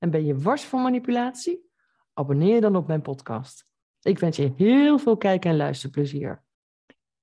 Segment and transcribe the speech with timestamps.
[0.00, 1.70] En ben je wars van manipulatie?
[2.12, 3.68] Abonneer dan op mijn podcast.
[4.02, 6.44] Ik wens je heel veel kijk- en luisterplezier.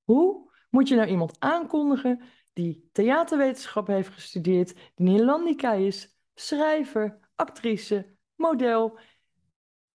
[0.04, 2.22] Hoe moet je nou iemand aankondigen
[2.54, 9.00] die theaterwetenschap heeft gestudeerd, die Nederlandica is, schrijver, actrice, model,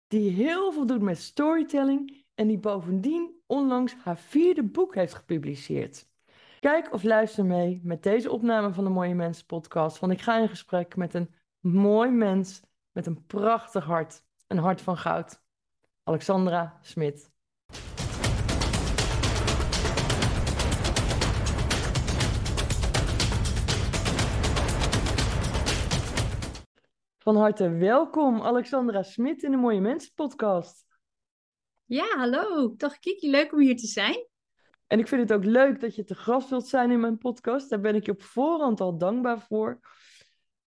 [0.07, 6.11] die heel veel doet met storytelling en die bovendien onlangs haar vierde boek heeft gepubliceerd?
[6.61, 10.39] Kijk of luister mee met deze opname van de Mooie Mensen podcast, want ik ga
[10.39, 14.25] in gesprek met een mooi mens met een prachtig hart.
[14.47, 15.43] Een hart van goud.
[16.03, 17.31] Alexandra Smit.
[27.19, 30.87] Van harte welkom, Alexandra Smit in de Mooie Mensen podcast.
[31.85, 32.75] Ja, hallo.
[32.77, 34.27] Dag Kiki, leuk om hier te zijn.
[34.87, 37.71] En ik vind het ook leuk dat je te gast wilt zijn in mijn podcast.
[37.71, 39.81] Daar ben ik je op voorhand al dankbaar voor.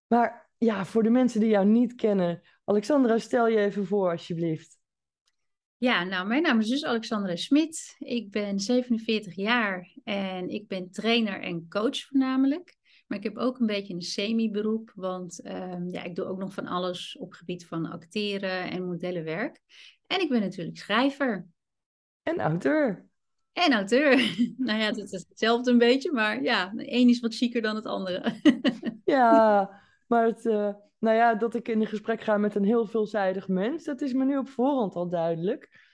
[0.07, 4.77] Maar ja, voor de mensen die jou niet kennen, Alexandra, stel je even voor alsjeblieft.
[5.77, 7.95] Ja, nou, mijn naam is dus Alexandra Smit.
[7.99, 12.75] Ik ben 47 jaar en ik ben trainer en coach voornamelijk.
[13.07, 16.53] Maar ik heb ook een beetje een semi-beroep, want ehm, ja, ik doe ook nog
[16.53, 19.61] van alles op gebied van acteren en modellenwerk.
[20.07, 21.47] En ik ben natuurlijk schrijver.
[22.23, 23.05] En auteur.
[23.53, 24.15] En auteur.
[24.57, 27.75] nou ja, het is hetzelfde een beetje, maar ja, de een is wat chiquer dan
[27.75, 28.39] het andere.
[29.05, 29.69] ja,
[30.07, 33.47] Maar het, uh, nou ja, dat ik in een gesprek ga met een heel veelzijdig
[33.47, 35.93] mens, dat is me nu op voorhand al duidelijk.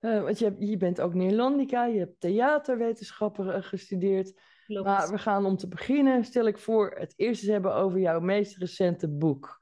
[0.00, 4.40] Uh, want je, je bent ook Nederlandica, je hebt theaterwetenschappen uh, gestudeerd.
[4.66, 4.86] Klopt.
[4.86, 8.20] Maar we gaan om te beginnen, stel ik voor, het eerst eens hebben over jouw
[8.20, 9.60] meest recente boek.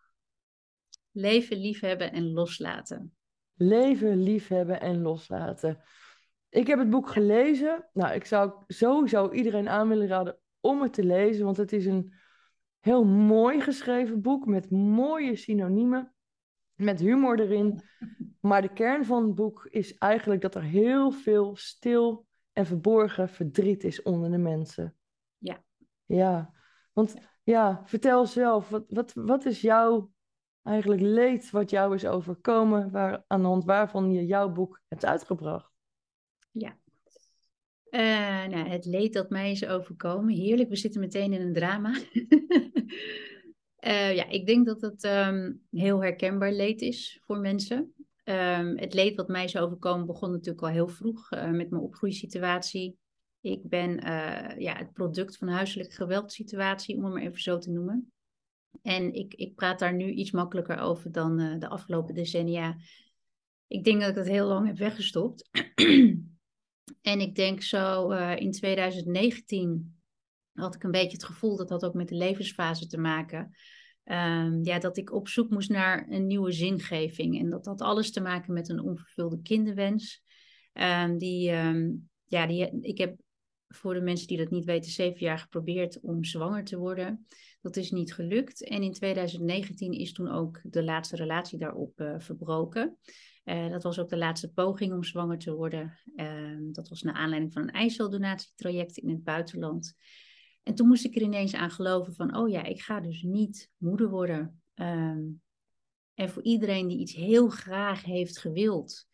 [1.12, 3.15] Leven, liefhebben en loslaten.
[3.55, 5.83] Leven, liefhebben en loslaten.
[6.49, 7.89] Ik heb het boek gelezen.
[7.93, 11.87] Nou, ik zou sowieso iedereen aan willen raden om het te lezen, want het is
[11.87, 12.15] een
[12.81, 16.15] heel mooi geschreven boek met mooie synoniemen,
[16.75, 17.81] met humor erin.
[18.41, 23.29] Maar de kern van het boek is eigenlijk dat er heel veel stil en verborgen
[23.29, 24.97] verdriet is onder de mensen.
[25.39, 25.65] Ja.
[26.05, 26.55] Ja,
[26.93, 30.13] want ja, vertel zelf, wat, wat, wat is jouw
[30.63, 35.05] eigenlijk leed wat jou is overkomen, waar, aan de hand waarvan je jouw boek hebt
[35.05, 35.73] uitgebracht?
[36.51, 36.79] Ja,
[37.91, 40.34] uh, nou, het leed dat mij is overkomen.
[40.34, 42.01] Heerlijk, we zitten meteen in een drama.
[43.81, 47.95] uh, ja, ik denk dat het um, heel herkenbaar leed is voor mensen.
[48.25, 51.83] Um, het leed wat mij is overkomen begon natuurlijk al heel vroeg uh, met mijn
[51.83, 52.99] opgroeisituatie.
[53.41, 53.91] Ik ben
[54.59, 58.12] ja, het product van een huiselijke geweldsituatie, om het maar even zo te noemen.
[58.83, 62.77] En ik, ik praat daar nu iets makkelijker over dan de afgelopen decennia.
[63.67, 65.49] Ik denk dat ik het heel lang heb weggestopt.
[67.01, 69.95] En ik denk zo uh, in 2019
[70.53, 73.51] had ik een beetje het gevoel dat dat ook met de levensfase te maken.
[74.05, 77.39] Um, ja, dat ik op zoek moest naar een nieuwe zingeving.
[77.39, 80.23] En dat had alles te maken met een onvervulde kinderwens.
[80.73, 83.17] Um, die, um, ja, die, ik heb
[83.69, 87.27] voor de mensen die dat niet weten, zeven jaar geprobeerd om zwanger te worden.
[87.61, 88.65] Dat is niet gelukt.
[88.65, 92.99] En in 2019 is toen ook de laatste relatie daarop uh, verbroken.
[93.50, 95.99] Uh, dat was ook de laatste poging om zwanger te worden.
[96.16, 99.94] Uh, dat was naar aanleiding van een eiceldonatietraject in het buitenland.
[100.62, 103.71] En toen moest ik er ineens aan geloven van, oh ja, ik ga dus niet
[103.77, 104.62] moeder worden.
[104.75, 105.43] Um,
[106.15, 109.06] en voor iedereen die iets heel graag heeft gewild,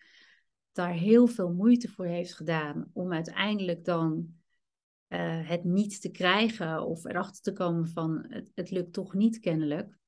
[0.72, 4.34] daar heel veel moeite voor heeft gedaan om uiteindelijk dan
[5.08, 9.38] uh, het niet te krijgen of erachter te komen van het, het lukt toch niet
[9.38, 9.99] kennelijk.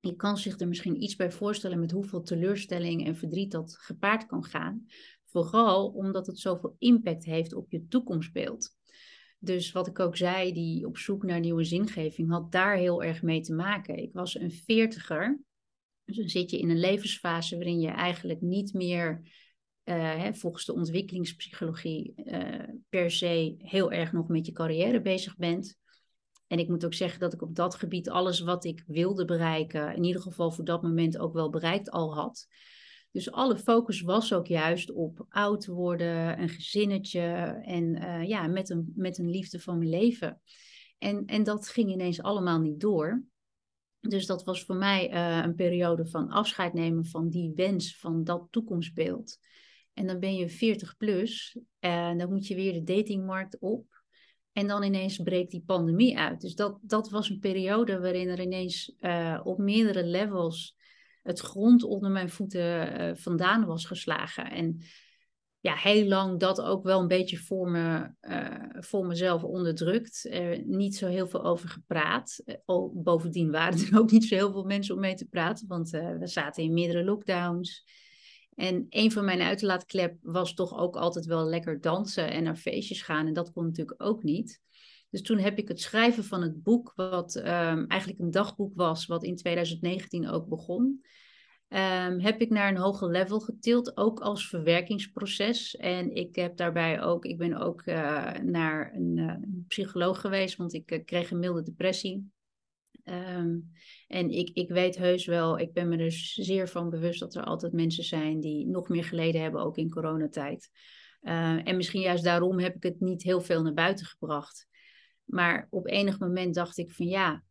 [0.00, 4.26] Je kan zich er misschien iets bij voorstellen met hoeveel teleurstelling en verdriet dat gepaard
[4.26, 4.86] kan gaan.
[5.24, 8.78] Vooral omdat het zoveel impact heeft op je toekomstbeeld.
[9.38, 13.22] Dus wat ik ook zei, die op zoek naar nieuwe zingeving, had daar heel erg
[13.22, 13.96] mee te maken.
[13.96, 15.40] Ik was een veertiger.
[16.04, 19.20] Dus dan zit je in een levensfase waarin je eigenlijk niet meer,
[19.84, 25.36] uh, hè, volgens de ontwikkelingspsychologie, uh, per se heel erg nog met je carrière bezig
[25.36, 25.78] bent.
[26.50, 29.94] En ik moet ook zeggen dat ik op dat gebied alles wat ik wilde bereiken,
[29.94, 32.46] in ieder geval voor dat moment ook wel bereikt al had.
[33.10, 37.20] Dus alle focus was ook juist op oud worden, een gezinnetje
[37.62, 40.40] en uh, ja, met een, met een liefde van mijn leven.
[40.98, 43.24] En, en dat ging ineens allemaal niet door.
[44.00, 48.24] Dus dat was voor mij uh, een periode van afscheid nemen van die wens, van
[48.24, 49.38] dat toekomstbeeld.
[49.92, 53.99] En dan ben je 40 plus en dan moet je weer de datingmarkt op.
[54.52, 56.40] En dan ineens breekt die pandemie uit.
[56.40, 60.78] Dus dat, dat was een periode waarin er ineens uh, op meerdere levels
[61.22, 64.50] het grond onder mijn voeten uh, vandaan was geslagen.
[64.50, 64.82] En
[65.60, 70.26] ja, heel lang dat ook wel een beetje voor, me, uh, voor mezelf onderdrukt.
[70.30, 72.42] Er niet zo heel veel over gepraat.
[72.66, 75.90] Uh, bovendien waren er ook niet zo heel veel mensen om mee te praten, want
[75.90, 77.84] we zaten in meerdere lockdowns.
[78.54, 83.02] En een van mijn uitlaatklep was toch ook altijd wel lekker dansen en naar feestjes
[83.02, 83.26] gaan.
[83.26, 84.60] En dat kon natuurlijk ook niet.
[85.10, 89.06] Dus toen heb ik het schrijven van het boek, wat um, eigenlijk een dagboek was,
[89.06, 91.04] wat in 2019 ook begon.
[91.68, 95.76] Um, heb ik naar een hoger level getild, ook als verwerkingsproces.
[95.76, 99.34] En ik heb daarbij ook, ik ben ook uh, naar een, uh,
[99.68, 102.30] psycholoog geweest, want ik uh, kreeg een milde depressie.
[103.10, 103.70] Um,
[104.06, 107.44] en ik, ik weet heus wel, ik ben me er zeer van bewust dat er
[107.44, 110.70] altijd mensen zijn die nog meer geleden hebben, ook in coronatijd.
[111.20, 114.68] en misschien juist daarom heb ik het niet heel veel naar buiten gebracht.
[115.24, 117.44] Maar op enig moment dacht ik van ja,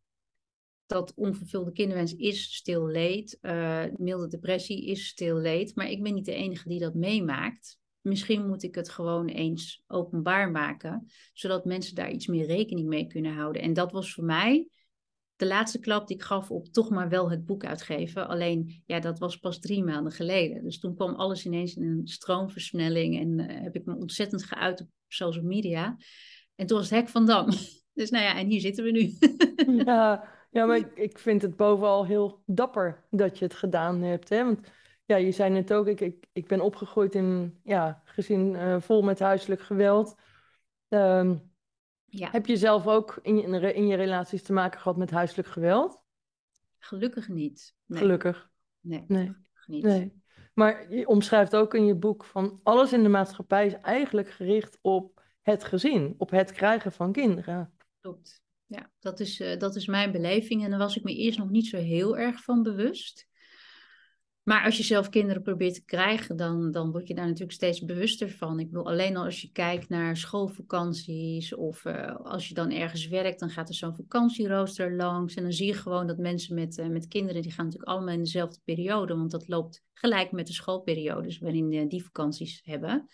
[0.89, 3.37] dat onvervulde kinderwens is stil leed.
[3.41, 5.75] Uh, milde depressie is stil leed.
[5.75, 7.77] Maar ik ben niet de enige die dat meemaakt.
[8.01, 13.07] Misschien moet ik het gewoon eens openbaar maken, zodat mensen daar iets meer rekening mee
[13.07, 13.61] kunnen houden.
[13.61, 14.67] En dat was voor mij
[15.39, 18.27] de laatste klap die ik gaf op toch maar wel het boek uitgeven.
[18.27, 20.63] Alleen, ja, dat was pas drie maanden geleden.
[20.63, 24.81] Dus toen kwam alles ineens in een stroomversnelling en uh, heb ik me ontzettend geuit
[24.81, 25.97] op social media.
[26.55, 27.47] En toen was het hek van Dam.
[27.93, 29.13] Dus nou ja, en hier zitten we nu.
[29.85, 34.29] ja, ja, maar ik, vind het bovenal heel dapper dat je het gedaan hebt.
[34.29, 34.43] Hè?
[34.43, 34.59] Want
[35.05, 39.01] ja, je zei net ook, ik, ik, ik ben opgegroeid in ja, gezin uh, vol
[39.01, 40.15] met huiselijk geweld.
[40.89, 41.48] Um,
[42.09, 42.29] ja.
[42.31, 46.03] Heb je zelf ook in je, in je relaties te maken gehad met huiselijk geweld?
[46.77, 47.75] Gelukkig niet.
[47.85, 47.99] Nee.
[47.99, 48.49] Gelukkig.
[48.79, 49.25] Nee, nee.
[49.25, 49.83] Gelukkig niet.
[49.83, 50.21] Nee.
[50.53, 54.79] Maar je omschrijft ook in je boek van alles in de maatschappij is eigenlijk gericht
[54.81, 57.73] op het gezin, op het krijgen van kinderen.
[58.01, 58.41] Klopt.
[58.65, 60.63] Ja, dat is, uh, dat is mijn beleving.
[60.63, 63.27] En daar was ik me eerst nog niet zo heel erg van bewust.
[64.49, 67.85] Maar als je zelf kinderen probeert te krijgen, dan, dan word je daar natuurlijk steeds
[67.85, 68.59] bewuster van.
[68.59, 73.07] Ik wil alleen al als je kijkt naar schoolvakanties of uh, als je dan ergens
[73.07, 75.35] werkt, dan gaat er zo'n vakantierooster langs.
[75.35, 78.13] En dan zie je gewoon dat mensen met, uh, met kinderen, die gaan natuurlijk allemaal
[78.13, 83.07] in dezelfde periode, want dat loopt gelijk met de schoolperiodes waarin uh, die vakanties hebben.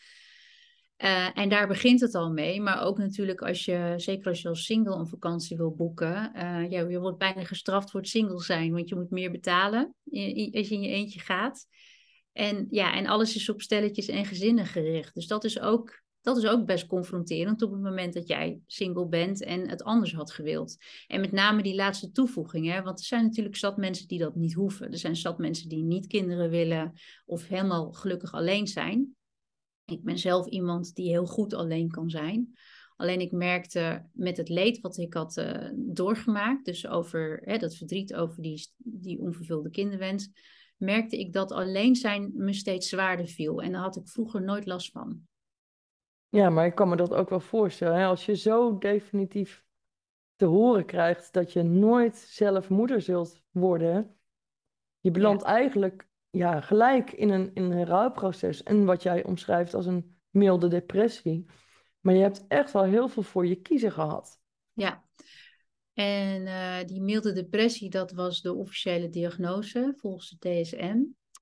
[1.03, 2.61] Uh, en daar begint het al mee.
[2.61, 6.31] Maar ook natuurlijk als je, zeker als je als single een vakantie wil boeken.
[6.35, 8.71] Uh, ja, je wordt bijna gestraft voor het single zijn.
[8.71, 9.83] Want je moet meer betalen
[10.51, 11.67] als je in je eentje gaat.
[12.31, 15.13] En ja, en alles is op stelletjes en gezinnen gericht.
[15.13, 19.07] Dus dat is ook, dat is ook best confronterend op het moment dat jij single
[19.07, 20.77] bent en het anders had gewild.
[21.07, 22.67] En met name die laatste toevoeging.
[22.67, 22.81] Hè?
[22.81, 24.91] Want er zijn natuurlijk zat mensen die dat niet hoeven.
[24.91, 26.93] Er zijn zat mensen die niet kinderen willen
[27.25, 29.14] of helemaal gelukkig alleen zijn.
[29.85, 32.57] Ik ben zelf iemand die heel goed alleen kan zijn.
[32.95, 37.75] Alleen ik merkte met het leed wat ik had uh, doorgemaakt, dus over hè, dat
[37.75, 40.29] verdriet over die, die onvervulde kinderwens,
[40.77, 43.61] merkte ik dat alleen zijn me steeds zwaarder viel.
[43.61, 45.21] En daar had ik vroeger nooit last van.
[46.29, 47.97] Ja, maar ik kan me dat ook wel voorstellen.
[47.97, 48.05] Hè?
[48.05, 49.63] Als je zo definitief
[50.35, 54.15] te horen krijgt dat je nooit zelf moeder zult worden,
[54.99, 58.63] je belandt eigenlijk ja, gelijk in een, in een rouwproces.
[58.63, 61.45] En wat jij omschrijft als een milde depressie.
[61.99, 64.39] Maar je hebt echt wel heel veel voor je kiezen gehad.
[64.73, 65.03] Ja,
[65.93, 70.97] en uh, die milde depressie, dat was de officiële diagnose volgens de DSM.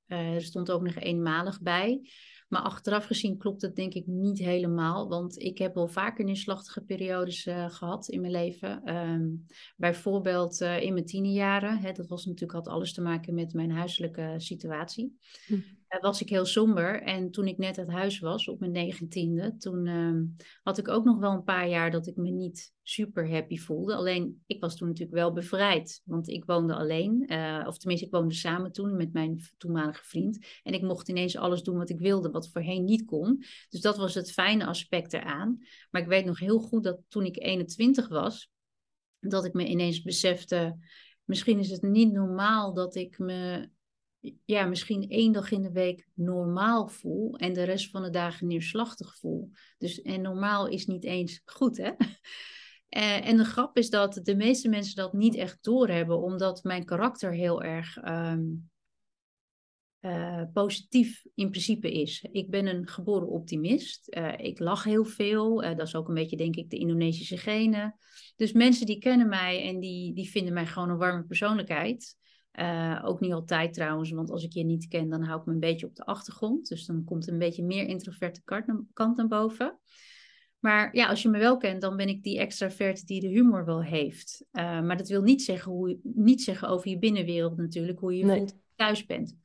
[0.08, 2.10] Uh, er stond ook nog eenmalig bij.
[2.54, 5.10] Maar achteraf gezien klopt het denk ik niet helemaal.
[5.10, 8.96] Want ik heb wel vaker neerslachtige periodes uh, gehad in mijn leven.
[8.96, 9.46] Um,
[9.78, 11.78] bijvoorbeeld uh, in mijn tienerjaren.
[11.78, 15.18] Hè, dat was natuurlijk had alles te maken met mijn huiselijke situatie.
[15.48, 15.56] Hm.
[15.94, 17.02] Eh, was ik heel somber.
[17.02, 20.22] En toen ik net uit huis was, op mijn negentiende, toen uh,
[20.64, 23.96] had ik ook nog wel een paar jaar dat ik me niet super happy voelde.
[23.96, 27.24] Alleen, ik was toen natuurlijk wel bevrijd, want ik woonde alleen.
[27.28, 30.46] Uh, of tenminste, ik woonde samen toen met mijn toenmalige vriend.
[30.64, 33.44] En ik mocht ineens alles doen wat ik wilde, wat voorheen niet kon.
[33.70, 35.58] Dus dat was het fijne aspect eraan.
[35.92, 38.52] Maar ik weet nog heel goed dat toen ik 21 was,
[39.20, 40.78] dat ik me ineens besefte...
[41.24, 43.70] Misschien is het niet normaal dat ik me
[44.46, 48.48] ja, misschien één dag in de week normaal voel en de rest van de dagen
[48.48, 49.52] neerslachtig voel.
[49.78, 51.92] Dus, en normaal is niet eens goed, hè?
[52.94, 56.86] Eh, en de grap is dat de meeste mensen dat niet echt doorhebben, omdat mijn
[56.86, 58.70] karakter heel erg um,
[60.02, 62.26] uh, positief in principe is.
[62.32, 64.16] Ik ben een geboren optimist.
[64.18, 65.62] Uh, ik lach heel veel.
[65.62, 67.96] Dat is ook een beetje, denk ik, de Indonesische genen.
[68.36, 72.18] Dus mensen die kennen mij en die, die vinden mij gewoon een warme persoonlijkheid.
[73.04, 75.60] Ook niet altijd trouwens, want als ik je niet ken, dan hou ik me een
[75.60, 76.68] beetje op de achtergrond.
[76.68, 78.42] Dus dan komt een beetje meer introverte
[78.94, 79.80] kant naar boven.
[80.60, 83.66] Maar ja, als je me wel kent, dan ben ik die extravert die de humor
[83.66, 84.46] wel heeft.
[84.52, 88.26] maar dat wil niet zeggen, hoe, niet zeggen over je binnenwereld natuurlijk, hoe je je
[88.26, 88.38] nee.
[88.38, 89.38] voelt thuis bent.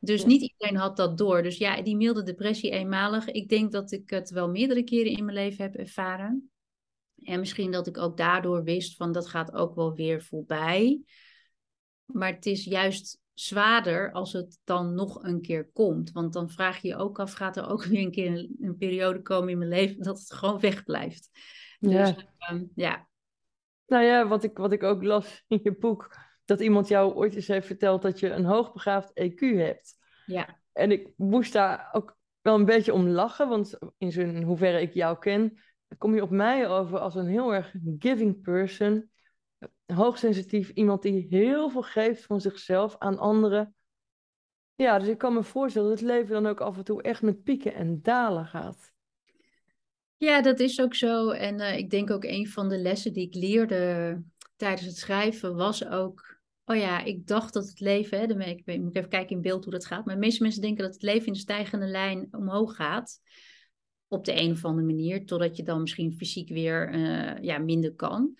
[0.00, 1.42] Dus niet iedereen had dat door.
[1.42, 3.28] Dus ja, die milde depressie eenmalig.
[3.30, 6.50] Ik denk dat ik het wel meerdere keren in mijn leven heb ervaren.
[7.22, 11.00] En misschien dat ik ook daardoor wist van dat gaat ook wel weer voorbij.
[12.12, 16.12] Maar het is juist zwaarder als het dan nog een keer komt.
[16.12, 18.76] Want dan vraag je je ook af, gaat er ook weer een keer een, een
[18.76, 21.30] periode komen in mijn leven dat het gewoon wegblijft.
[21.78, 22.16] Dus ja.
[22.38, 23.08] Ehm, ja.
[23.86, 27.34] Nou ja, wat ik, wat ik ook las in je boek, dat iemand jou ooit
[27.34, 29.96] eens heeft verteld dat je een hoogbegaafd EQ hebt.
[30.26, 30.58] Ja.
[30.72, 34.94] En ik moest daar ook wel een beetje om lachen, want in zo'n hoeverre ik
[34.94, 35.58] jou ken,
[35.98, 39.10] kom je op mij over als een heel erg giving person.
[39.94, 43.74] Hoogsensitief, iemand die heel veel geeft van zichzelf aan anderen.
[44.74, 47.22] Ja, dus ik kan me voorstellen dat het leven dan ook af en toe echt
[47.22, 48.92] met pieken en dalen gaat.
[50.16, 51.30] Ja, dat is ook zo.
[51.30, 54.22] En uh, ik denk ook een van de lessen die ik leerde
[54.56, 58.62] tijdens het schrijven was ook oh ja, ik dacht dat het leven, hè, dan ik,
[58.64, 60.92] ik moet even kijken in beeld hoe dat gaat, maar de meeste mensen denken dat
[60.92, 63.20] het leven in de stijgende lijn omhoog gaat.
[64.08, 67.94] Op de een of andere manier, totdat je dan misschien fysiek weer uh, ja, minder
[67.94, 68.38] kan.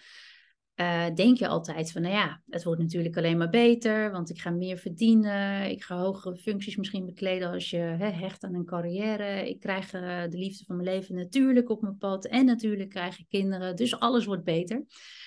[0.80, 4.40] Uh, denk je altijd van, nou ja, het wordt natuurlijk alleen maar beter, want ik
[4.40, 8.64] ga meer verdienen, ik ga hogere functies misschien bekleden als je hè, hecht aan een
[8.64, 12.90] carrière, ik krijg uh, de liefde van mijn leven natuurlijk op mijn pad en natuurlijk
[12.90, 14.85] krijg ik kinderen, dus alles wordt beter.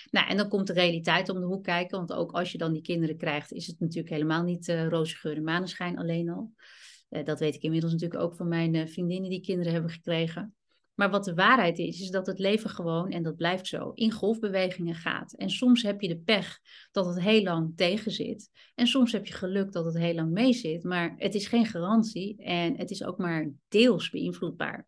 [0.10, 2.74] Nou, en dan komt de realiteit om de hoek kijken, want ook als je dan
[2.74, 6.52] die kinderen krijgt, is het natuurlijk helemaal niet uh, roze geur en maneschijn alleen al.
[7.24, 10.56] Dat weet ik inmiddels natuurlijk ook van mijn vriendinnen die kinderen hebben gekregen.
[11.02, 14.12] Maar wat de waarheid is, is dat het leven gewoon, en dat blijft zo, in
[14.12, 15.34] golfbewegingen gaat.
[15.34, 16.60] En soms heb je de pech
[16.92, 18.50] dat het heel lang tegen zit.
[18.76, 20.84] En soms heb je geluk dat het heel lang mee zit.
[20.84, 24.88] Maar het is geen garantie en het is ook maar deels beïnvloedbaar.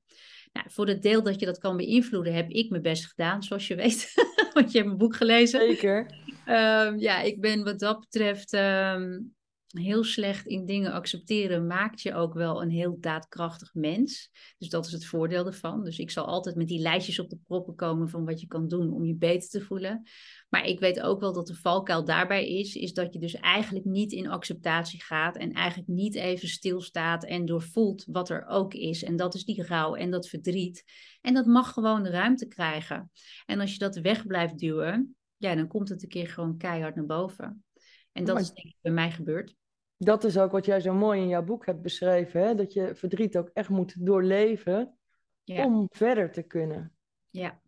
[0.51, 3.67] Nou, voor het deel dat je dat kan beïnvloeden, heb ik mijn best gedaan, zoals
[3.67, 4.13] je weet.
[4.53, 5.60] Want je hebt mijn boek gelezen.
[5.60, 6.00] Zeker.
[6.48, 9.34] Um, ja, ik ben wat dat betreft um,
[9.74, 11.68] heel slecht in dingen accepteren.
[11.68, 14.30] Maakt je ook wel een heel daadkrachtig mens.
[14.58, 15.84] Dus dat is het voordeel ervan.
[15.84, 18.68] Dus ik zal altijd met die lijstjes op de proppen komen van wat je kan
[18.68, 20.03] doen om je beter te voelen.
[20.50, 23.86] Maar ik weet ook wel dat de valkuil daarbij is, is dat je dus eigenlijk
[23.86, 29.03] niet in acceptatie gaat en eigenlijk niet even stilstaat en doorvoelt wat er ook is.
[29.03, 30.84] En dat is die rouw en dat verdriet.
[31.22, 33.12] En dat mag gewoon de ruimte krijgen.
[33.46, 36.96] En als je dat weg blijft duwen, ja, dan komt het een keer gewoon keihard
[36.96, 37.63] naar boven.
[38.12, 39.56] En dat is denk ik bij mij gebeurd.
[40.03, 42.55] Dat is ook wat jij zo mooi in jouw boek hebt beschreven, hè?
[42.55, 44.98] dat je verdriet ook echt moet doorleven
[45.45, 46.93] om verder te kunnen.
[47.29, 47.62] Ja.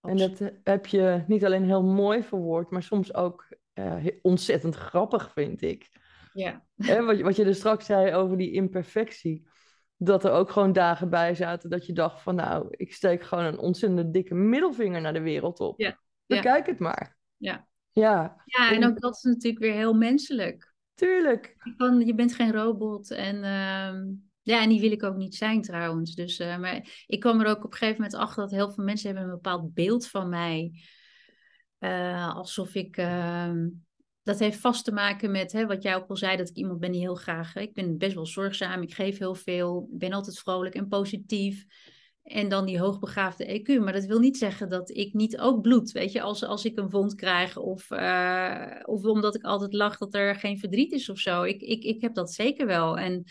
[0.00, 4.74] En dat eh, heb je niet alleen heel mooi verwoord, maar soms ook uh, ontzettend
[4.74, 5.88] grappig, vind ik.
[6.32, 6.66] Ja.
[6.76, 9.48] wat, wat je er straks zei over die imperfectie.
[9.96, 13.44] Dat er ook gewoon dagen bij zaten dat je dacht van nou, ik steek gewoon
[13.44, 15.80] een ontzettend dikke middelvinger naar de wereld op.
[15.80, 15.98] Ja.
[16.26, 17.16] Bekijk het maar.
[17.36, 17.68] Ja.
[17.90, 18.42] Ja.
[18.44, 20.74] ja, en ook dat is natuurlijk weer heel menselijk.
[20.96, 21.56] Tuurlijk.
[22.04, 26.14] Je, bent geen robot en uh, ja, en die wil ik ook niet zijn trouwens.
[26.14, 28.84] Dus, uh, maar ik kwam er ook op een gegeven moment achter dat heel veel
[28.84, 30.82] mensen hebben een bepaald beeld van mij.
[31.80, 32.96] Uh, alsof ik.
[32.96, 33.52] Uh,
[34.22, 36.80] dat heeft vast te maken met hè, wat jij ook al zei, dat ik iemand
[36.80, 37.56] ben die heel graag.
[37.56, 41.64] Ik ben best wel zorgzaam, ik geef heel veel, ik ben altijd vrolijk en positief.
[42.26, 43.80] En dan die hoogbegaafde EQ.
[43.82, 45.92] Maar dat wil niet zeggen dat ik niet ook bloed.
[45.92, 49.98] Weet je, als, als ik een wond krijg of, uh, of omdat ik altijd lach
[49.98, 51.42] dat er geen verdriet is of zo.
[51.42, 52.98] Ik, ik, ik heb dat zeker wel.
[52.98, 53.24] En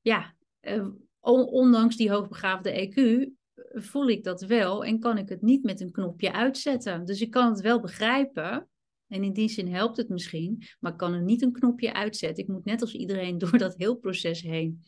[0.00, 0.88] ja, uh,
[1.20, 3.28] ondanks die hoogbegaafde EQ
[3.72, 7.04] voel ik dat wel en kan ik het niet met een knopje uitzetten.
[7.04, 8.68] Dus ik kan het wel begrijpen.
[9.08, 12.44] En in die zin helpt het misschien, maar ik kan er niet een knopje uitzetten.
[12.44, 14.82] Ik moet net als iedereen door dat heel proces heen.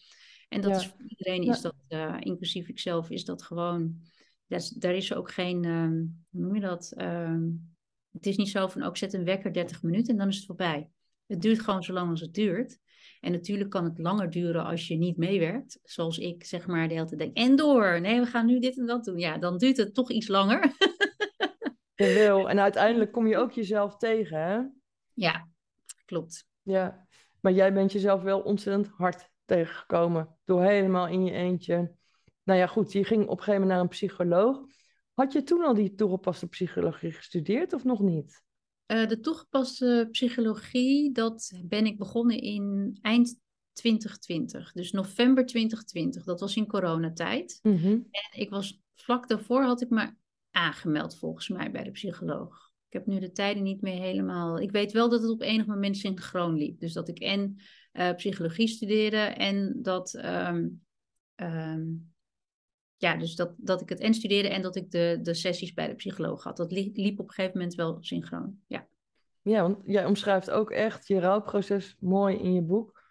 [0.49, 4.01] En dat is voor iedereen, is dat, uh, inclusief ikzelf, is dat gewoon.
[4.47, 6.95] Dat daar is ook geen, um, hoe noem je dat?
[6.97, 7.77] Um,
[8.13, 10.47] het is niet zo van ook zet een wekker 30 minuten en dan is het
[10.47, 10.91] voorbij.
[11.27, 12.79] Het duurt gewoon zo lang als het duurt.
[13.21, 15.79] En natuurlijk kan het langer duren als je niet meewerkt.
[15.83, 18.01] Zoals ik zeg maar de hele tijd denk, en door.
[18.01, 19.19] Nee, we gaan nu dit en dat doen.
[19.19, 20.73] Ja, dan duurt het toch iets langer.
[21.95, 22.49] wil.
[22.51, 24.61] En uiteindelijk kom je ook jezelf tegen, hè?
[25.15, 25.49] Ja,
[26.05, 26.47] klopt.
[26.63, 27.07] Ja,
[27.41, 30.37] maar jij bent jezelf wel ontzettend hard tegengekomen.
[30.45, 31.93] Door helemaal in je eentje.
[32.43, 34.67] Nou ja, goed, je ging op een gegeven moment naar een psycholoog.
[35.15, 38.43] Had je toen al die toegepaste psychologie gestudeerd of nog niet?
[38.87, 43.41] Uh, de toegepaste psychologie, dat ben ik begonnen in eind
[43.73, 44.73] 2020.
[44.73, 46.25] Dus november 2020.
[46.25, 47.59] Dat was in coronatijd.
[47.63, 47.87] Mhm.
[48.11, 50.15] En ik was vlak daarvoor had ik me
[50.51, 52.73] aangemeld volgens mij bij de psycholoog.
[52.87, 54.59] Ik heb nu de tijden niet meer helemaal.
[54.59, 56.81] Ik weet wel dat het op enig moment synchroon liep.
[56.81, 57.57] Dus dat ik en
[57.93, 60.15] eh, psychologie studeerde en dat.
[60.15, 60.69] ehm,
[61.35, 61.85] ehm,
[62.97, 65.89] ja, dus dat, dat ik het en studeerde en dat ik de, de sessies bij
[65.89, 66.57] de psycholoog had.
[66.57, 68.61] Dat li- liep op een gegeven moment wel synchroon.
[68.67, 68.89] Ja.
[69.43, 73.03] Ja, want jij omschrijft ook echt je rouwproces mooi in je boek.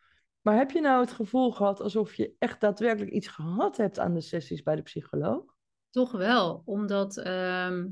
[0.42, 4.14] Maar heb je nou het gevoel gehad alsof je echt daadwerkelijk iets gehad hebt aan
[4.14, 5.56] de sessies bij de psycholoog?
[5.90, 7.88] Toch wel, omdat ehm,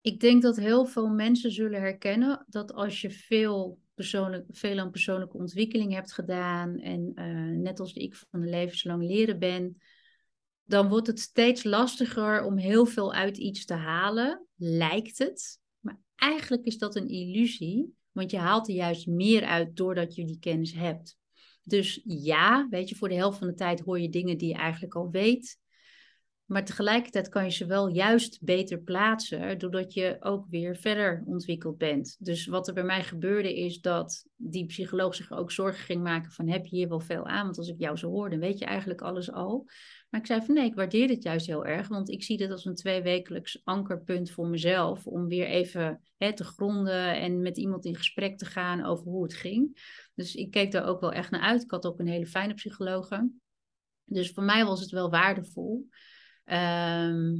[0.00, 4.90] ik denk dat heel veel mensen zullen herkennen dat als je veel, persoonlijk, veel aan
[4.90, 9.76] persoonlijke ontwikkeling hebt gedaan en eh, net als ik van de levenslang leren ben,
[10.64, 15.60] dan wordt het steeds lastiger om heel veel uit iets te halen, lijkt het.
[15.80, 20.24] Maar eigenlijk is dat een illusie, want je haalt er juist meer uit doordat je
[20.24, 21.18] die kennis hebt.
[21.62, 24.54] Dus ja, weet je, voor de helft van de tijd hoor je dingen die je
[24.54, 25.58] eigenlijk al weet.
[26.48, 31.78] Maar tegelijkertijd kan je ze wel juist beter plaatsen, doordat je ook weer verder ontwikkeld
[31.78, 32.16] bent.
[32.18, 36.30] Dus wat er bij mij gebeurde is dat die psycholoog zich ook zorgen ging maken
[36.30, 37.44] van heb je hier wel veel aan?
[37.44, 39.66] Want als ik jou zo hoor, dan weet je eigenlijk alles al.
[40.10, 42.50] Maar ik zei van nee, ik waardeer dit juist heel erg, want ik zie dit
[42.50, 45.06] als een tweewekelijks ankerpunt voor mezelf.
[45.06, 49.22] Om weer even hè, te gronden en met iemand in gesprek te gaan over hoe
[49.22, 49.80] het ging.
[50.14, 51.62] Dus ik keek daar ook wel echt naar uit.
[51.62, 53.30] Ik had ook een hele fijne psychologe.
[54.04, 55.88] Dus voor mij was het wel waardevol.
[56.48, 57.36] Ehm,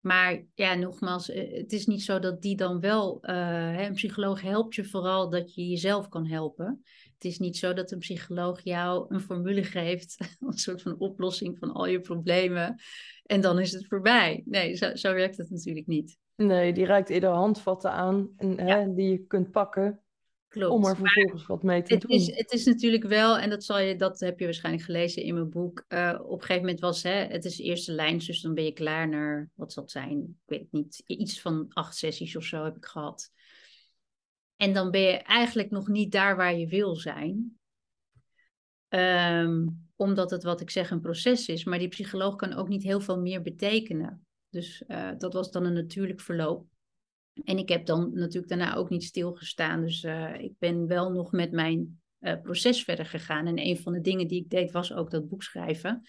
[0.00, 4.40] maar ja, nogmaals, eh, het is niet zo dat die dan wel, eh, een psycholoog
[4.40, 6.82] helpt je vooral dat je jezelf kan helpen.
[7.14, 11.58] Het is niet zo dat een psycholoog jou een formule geeft, een soort van oplossing
[11.58, 12.80] van al je problemen,
[13.22, 14.42] en dan is het voorbij.
[14.44, 16.18] Nee, zo, zo werkt het natuurlijk niet.
[16.36, 20.03] Nee, die reikt eerder handvatten aan en, hè, die je kunt pakken
[20.54, 20.72] Klopt.
[20.72, 22.10] om er vervolgens wat mee te Het doen.
[22.10, 25.34] is, het is natuurlijk wel, en dat, zal je, dat heb je waarschijnlijk gelezen in
[25.34, 25.84] mijn boek.
[25.88, 28.72] eh, op een gegeven moment was hè, het is eerste lijn, dus dan ben je
[28.72, 30.18] klaar naar, wat zal het zijn?
[30.20, 33.30] Ik weet het niet, iets van acht sessies of zo heb ik gehad.
[34.56, 37.58] En dan ben je eigenlijk nog niet daar waar je wil zijn.
[38.88, 41.64] Ehm, omdat het, wat ik zeg, een proces is.
[41.64, 44.26] Maar die psycholoog kan ook niet heel veel meer betekenen.
[44.50, 46.66] Dus eh, dat was dan een natuurlijk verloop.
[47.44, 49.80] En ik heb dan natuurlijk daarna ook niet stilgestaan.
[49.80, 53.46] Dus eh, ik ben wel nog met mijn eh, proces verder gegaan.
[53.46, 56.02] En een van de dingen die ik deed was ook dat boek schrijven.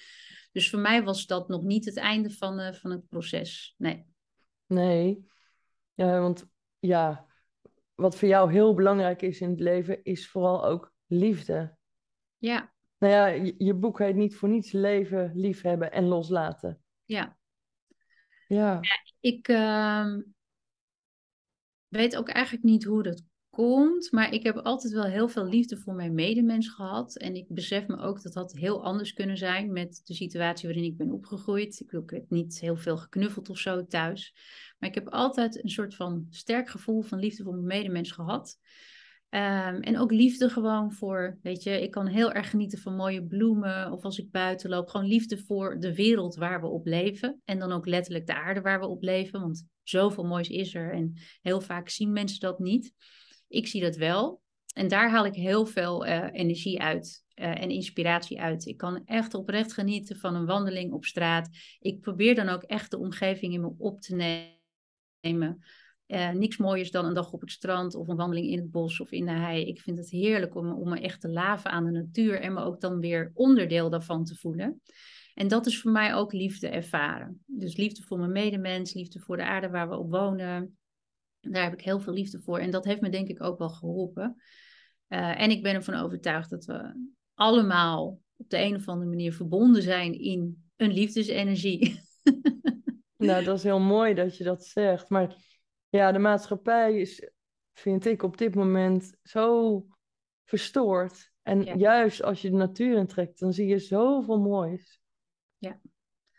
[0.51, 3.75] Dus voor mij was dat nog niet het einde van, eh, van het proces.
[3.77, 4.05] Nee.
[4.65, 5.25] Nee,
[5.93, 6.47] ja, want
[6.79, 7.25] ja,
[7.95, 11.77] wat voor jou heel belangrijk is in het leven, is vooral ook liefde.
[12.37, 16.83] Ja, Nou ja, je, je boek heet niet voor niets leven, liefhebben en loslaten.
[17.05, 17.37] ja.
[18.47, 18.79] Ja,
[19.19, 20.21] Ik ehm,
[21.95, 25.77] weet ook eigenlijk niet hoe dat komt, maar ik heb altijd wel heel veel liefde
[25.77, 27.15] voor mijn medemens gehad.
[27.15, 30.85] En ik besef me ook dat dat heel anders kunnen zijn met de situatie waarin
[30.85, 31.79] ik ben opgegroeid.
[31.79, 34.33] Ik, ik heb niet heel veel geknuffeld of zo thuis.
[34.79, 38.57] Maar ik heb altijd een soort van sterk gevoel van liefde voor mijn medemens gehad.
[39.35, 43.25] Ehm, en ook liefde gewoon voor, weet je, ik kan heel erg genieten van mooie
[43.25, 44.87] bloemen of als ik buiten loop.
[44.87, 47.41] Gewoon liefde voor de wereld waar we op leven.
[47.45, 50.93] En dan ook letterlijk de aarde waar we op leven, want zoveel moois is er.
[50.93, 52.93] En heel vaak zien mensen dat niet.
[53.47, 54.41] Ik zie dat wel.
[54.73, 58.65] En daar haal ik heel veel eh, energie uit eh, en inspiratie uit.
[58.65, 61.49] Ik kan echt oprecht genieten van een wandeling op straat.
[61.79, 64.15] Ik probeer dan ook echt de omgeving in me op te
[65.21, 65.63] nemen.
[66.07, 68.99] Uh, niks mooiers dan een dag op het strand of een wandeling in het bos
[68.99, 69.65] of in de hei.
[69.65, 72.61] Ik vind het heerlijk om, om me echt te laven aan de natuur en me
[72.61, 74.81] ook dan weer onderdeel daarvan te voelen.
[75.33, 77.43] En dat is voor mij ook liefde ervaren.
[77.45, 80.77] Dus liefde voor mijn medemens, liefde voor de aarde waar we op wonen.
[81.39, 82.59] Daar heb ik heel veel liefde voor.
[82.59, 84.35] En dat heeft me denk ik ook wel geholpen.
[85.09, 89.33] Uh, en ik ben ervan overtuigd dat we allemaal op de een of andere manier
[89.33, 91.99] verbonden zijn in een liefdesenergie.
[93.17, 95.09] nou dat is heel mooi dat je dat zegt.
[95.09, 95.35] Maar
[95.95, 97.29] ja, de maatschappij is,
[97.73, 99.85] vind ik, op dit moment zo
[100.43, 101.33] verstoord.
[101.41, 101.75] En ja.
[101.75, 104.99] juist als je de natuur intrekt, dan zie je zoveel moois.
[105.57, 105.79] Ja.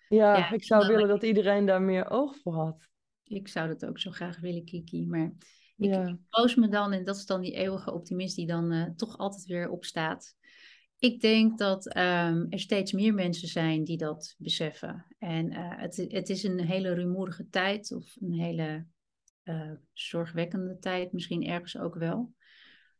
[0.08, 2.88] Ja, ja ik zou willen dat iedereen daar meer oog voor had.
[3.22, 5.06] Ik zou dat ook zo graag willen, Kiki.
[5.06, 5.32] Maar
[5.76, 6.18] ik, ja.
[6.44, 9.44] ik me dan, en dat is dan die eeuwige optimist die dan uh, toch altijd
[9.44, 10.36] weer opstaat.
[10.98, 15.06] Ik denk dat um, er steeds meer mensen zijn die dat beseffen.
[15.18, 18.86] En uh, het, het is een hele rumoerige tijd, of een hele
[19.48, 22.34] uh, zorgwekkende tijd, misschien ergens ook wel.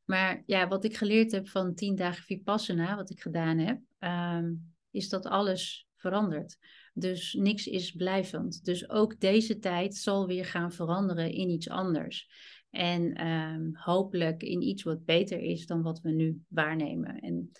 [0.05, 4.75] Maar ja, wat ik geleerd heb van tien dagen Vipassana, wat ik gedaan heb, um,
[4.91, 6.59] is dat alles verandert.
[6.95, 8.65] Dus niks is blijvend.
[8.65, 12.29] Dus ook deze tijd zal weer gaan veranderen in iets anders.
[12.71, 17.19] En ehm, hopelijk in iets wat beter is dan wat we nu waarnemen.
[17.21, 17.51] En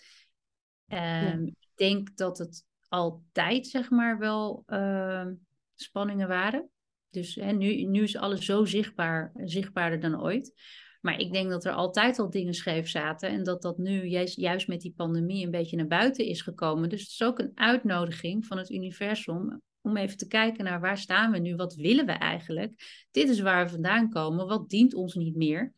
[0.87, 5.33] ehm, ik denk dat het altijd, zeg maar, wel ehm,
[5.75, 6.69] spanningen waren.
[7.09, 10.53] Dus hè, nu, nu is alles zo zichtbaar, zichtbaarder dan ooit.
[11.01, 14.35] Maar ik denk dat er altijd al dingen scheef zaten en dat dat nu juist,
[14.35, 16.89] juist met die pandemie een beetje naar buiten is gekomen.
[16.89, 20.97] Dus het is ook een uitnodiging van het universum om even te kijken naar waar
[20.97, 23.05] staan we nu, wat willen we eigenlijk?
[23.11, 25.73] Dit is waar we vandaan komen, wat dient ons niet meer?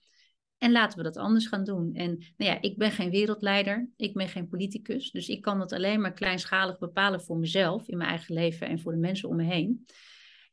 [0.58, 1.94] En laten we dat anders gaan doen.
[1.94, 5.72] En nou ja, ik ben geen wereldleider, ik ben geen politicus, dus ik kan dat
[5.72, 9.36] alleen maar kleinschalig bepalen voor mezelf in mijn eigen leven en voor de mensen om
[9.36, 9.86] me heen.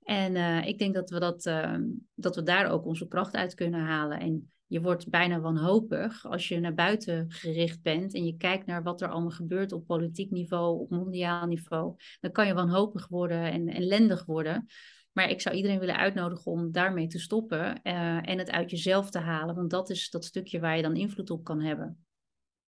[0.06, 1.76] En uh, ik denk dat we, dat, uh,
[2.14, 4.20] dat we daar ook onze kracht uit kunnen halen.
[4.20, 8.82] En je wordt bijna wanhopig als je naar buiten gericht bent en je kijkt naar
[8.82, 11.94] wat er allemaal gebeurt op politiek niveau, op mondiaal niveau.
[12.20, 14.66] Dan kan je wanhopig worden en ellendig worden.
[15.12, 19.10] Maar ik zou iedereen willen uitnodigen om daarmee te stoppen uh, en het uit jezelf
[19.10, 19.54] te halen.
[19.54, 22.06] Want dat is dat stukje waar je dan invloed op kan hebben.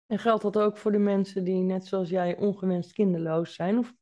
[0.05, 3.77] En geldt dat ook voor de mensen die net zoals jij ongewenst kinderloos zijn?
[3.77, 3.93] Of?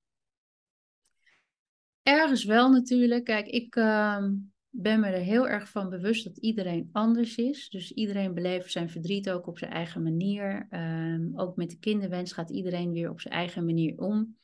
[2.08, 3.24] Ergens wel natuurlijk.
[3.24, 4.24] Kijk, ik, uh,
[4.70, 7.70] ben me er heel erg van bewust dat iedereen anders is.
[7.70, 10.68] Dus iedereen beleeft zijn verdriet ook op zijn eigen manier.
[10.70, 14.38] Um, ook met de kinderwens gaat iedereen weer op zijn eigen manier om.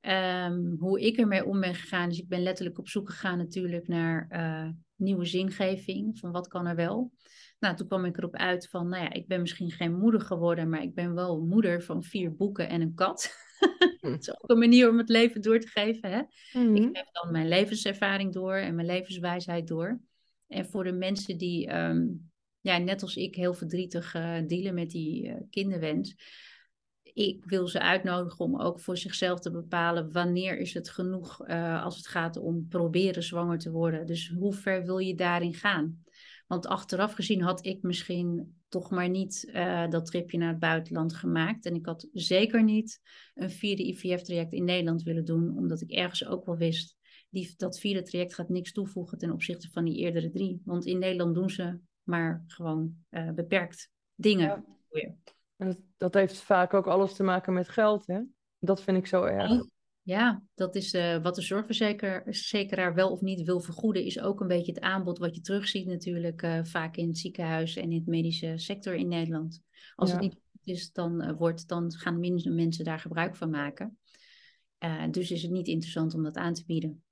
[0.00, 3.88] Um, hoe ik ermee om ben gegaan, dus ik ben letterlijk op zoek gegaan natuurlijk
[3.88, 6.18] naar uh, nieuwe zingeving.
[6.18, 7.12] Van wat kan er wel?
[7.58, 10.68] Nou, toen kwam ik erop uit van, nou ja, ik ben misschien geen moeder geworden,
[10.68, 13.34] maar ik ben wel moeder van vier boeken en een kat.
[14.00, 16.10] dat is ook een manier om het leven door te geven.
[16.10, 16.22] Hè?
[16.60, 20.00] Mm Ik geef dan mijn levenservaring door en mijn levenswijsheid door.
[20.46, 24.90] En voor de mensen die, um, ja, net als ik, heel verdrietig uh, dealen met
[24.90, 26.14] die uh, kinderwens.
[27.02, 31.84] Ik wil ze uitnodigen om ook voor zichzelf te bepalen wanneer is het genoeg uh,
[31.84, 34.06] als het gaat om proberen zwanger te worden.
[34.06, 36.04] Dus hoe ver wil je daarin gaan?
[36.46, 41.14] Want achteraf gezien had ik misschien toch maar niet uh, dat tripje naar het buitenland
[41.14, 41.66] gemaakt.
[41.66, 43.00] En ik had zeker niet
[43.34, 46.96] een vierde IVF-traject in Nederland willen doen, omdat ik ergens ook wel wist,
[47.30, 50.62] die, dat vierde traject gaat niks toevoegen ten opzichte van die eerdere drie.
[50.64, 54.64] Want in Nederland doen ze maar gewoon uh, beperkt dingen.
[54.90, 55.14] Ja.
[55.56, 58.20] Dat, dat heeft vaak ook alles te maken met geld, hè?
[58.58, 59.64] Dat vind ik zo erg.
[60.04, 64.46] Ja, dat is uh, wat de zorgverzekeraar wel of niet wil vergoeden, is ook een
[64.46, 68.06] beetje het aanbod wat je terugziet natuurlijk uh, vaak in het ziekenhuis en in het
[68.06, 69.62] medische sector in Nederland.
[69.94, 73.98] Als het niet is, dan, uh, wordt, dan gaan minder mensen daar gebruik van maken.
[75.10, 77.02] dus is het niet interessant om dat aan te bieden.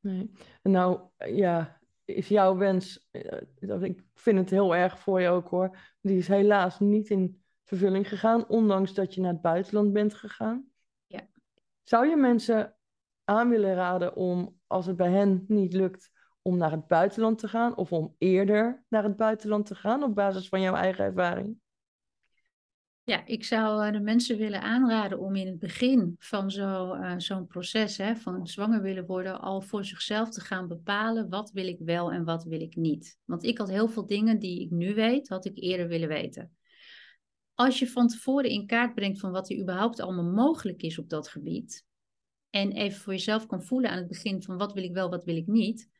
[0.00, 0.30] Nee.
[0.62, 3.08] Nou ja, is jouw wens,
[3.80, 8.08] ik vind het heel erg voor je ook hoor, die is helaas niet in vervulling
[8.08, 10.71] gegaan, ondanks dat je naar het buitenland bent gegaan.
[11.82, 12.76] Zou je mensen
[13.24, 16.10] aan willen raden om, als het bij hen niet lukt,
[16.42, 20.14] om naar het buitenland te gaan of om eerder naar het buitenland te gaan op
[20.14, 21.60] basis van jouw eigen ervaring?
[23.04, 27.46] Ja, ik zou eh, de mensen willen aanraden om in het begin van uh, zo'n
[27.46, 31.78] proces, hè, van zwanger willen worden, al voor zichzelf te gaan bepalen wat wil ik
[31.78, 33.18] wel en wat wil ik niet.
[33.24, 36.56] Want ik had heel veel dingen die ik nu weet, had ik eerder willen weten
[37.64, 41.08] als je van tevoren in kaart brengt van wat er überhaupt allemaal mogelijk is op
[41.08, 41.86] dat gebied,
[42.50, 45.24] en even voor jezelf kan voelen aan het begin van wat wil ik wel, wat
[45.24, 45.90] wil ik niet,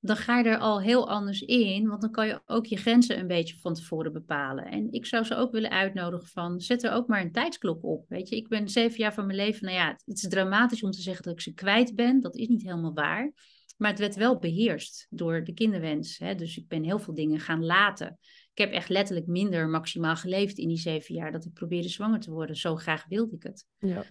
[0.00, 3.18] dan ga je er al heel anders in, want dan kan je ook je grenzen
[3.18, 4.64] een beetje van tevoren bepalen.
[4.64, 8.04] En ik zou ze ook willen uitnodigen van, zet er ook maar een tijdsklok op.
[8.08, 10.90] Weet je, ik ben zeven jaar van mijn leven, nou ja, het is dramatisch om
[10.90, 13.32] te zeggen dat ik ze kwijt ben, dat is niet helemaal waar.
[13.76, 16.18] Maar het werd wel beheerst door de kinderwens.
[16.18, 16.34] Hè?
[16.34, 18.18] Dus ik ben heel veel dingen gaan laten
[18.60, 22.30] heb echt letterlijk minder maximaal geleefd in die zeven jaar dat ik probeerde zwanger te
[22.30, 22.56] worden.
[22.56, 23.66] Zo graag wilde ik het.
[23.78, 24.04] Ja.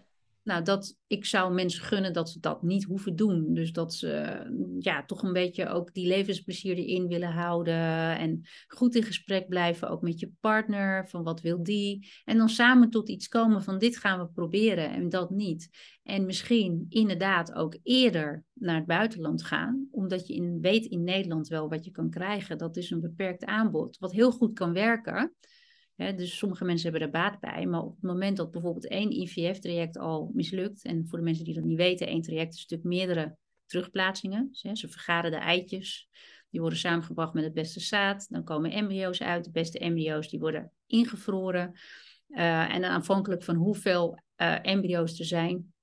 [0.43, 3.53] Nou, dat, ik zou mensen gunnen dat ze dat niet hoeven doen.
[3.53, 4.41] Dus dat ze
[4.79, 8.17] ja, toch een beetje ook die levensplezier erin willen houden.
[8.17, 11.09] En goed in gesprek blijven, ook met je partner.
[11.09, 12.09] Van wat wil die?
[12.23, 15.69] En dan samen tot iets komen van dit gaan we proberen en dat niet.
[16.03, 19.87] En misschien inderdaad ook eerder naar het buitenland gaan.
[19.91, 22.57] Omdat je in, weet in Nederland wel wat je kan krijgen.
[22.57, 23.97] Dat is een beperkt aanbod.
[23.97, 25.33] Wat heel goed kan werken
[25.99, 27.65] dus sommige mensen hebben er baat bij.
[27.65, 31.53] Maar op het moment dat bijvoorbeeld één IVF-traject al mislukt, en voor de mensen die
[31.53, 33.35] dat niet weten, één traject is natuurlijk meerdere
[33.65, 34.49] terugplaatsingen.
[34.51, 36.09] ze vergaren de eitjes,
[36.49, 38.27] die worden samengebracht met het beste zaad.
[38.29, 39.43] Dan komen embryo's uit.
[39.43, 41.79] De beste embryo's die worden ingevroren.
[42.29, 45.73] Uh, en afhankelijk van hoeveel uh, embryo's er zijn,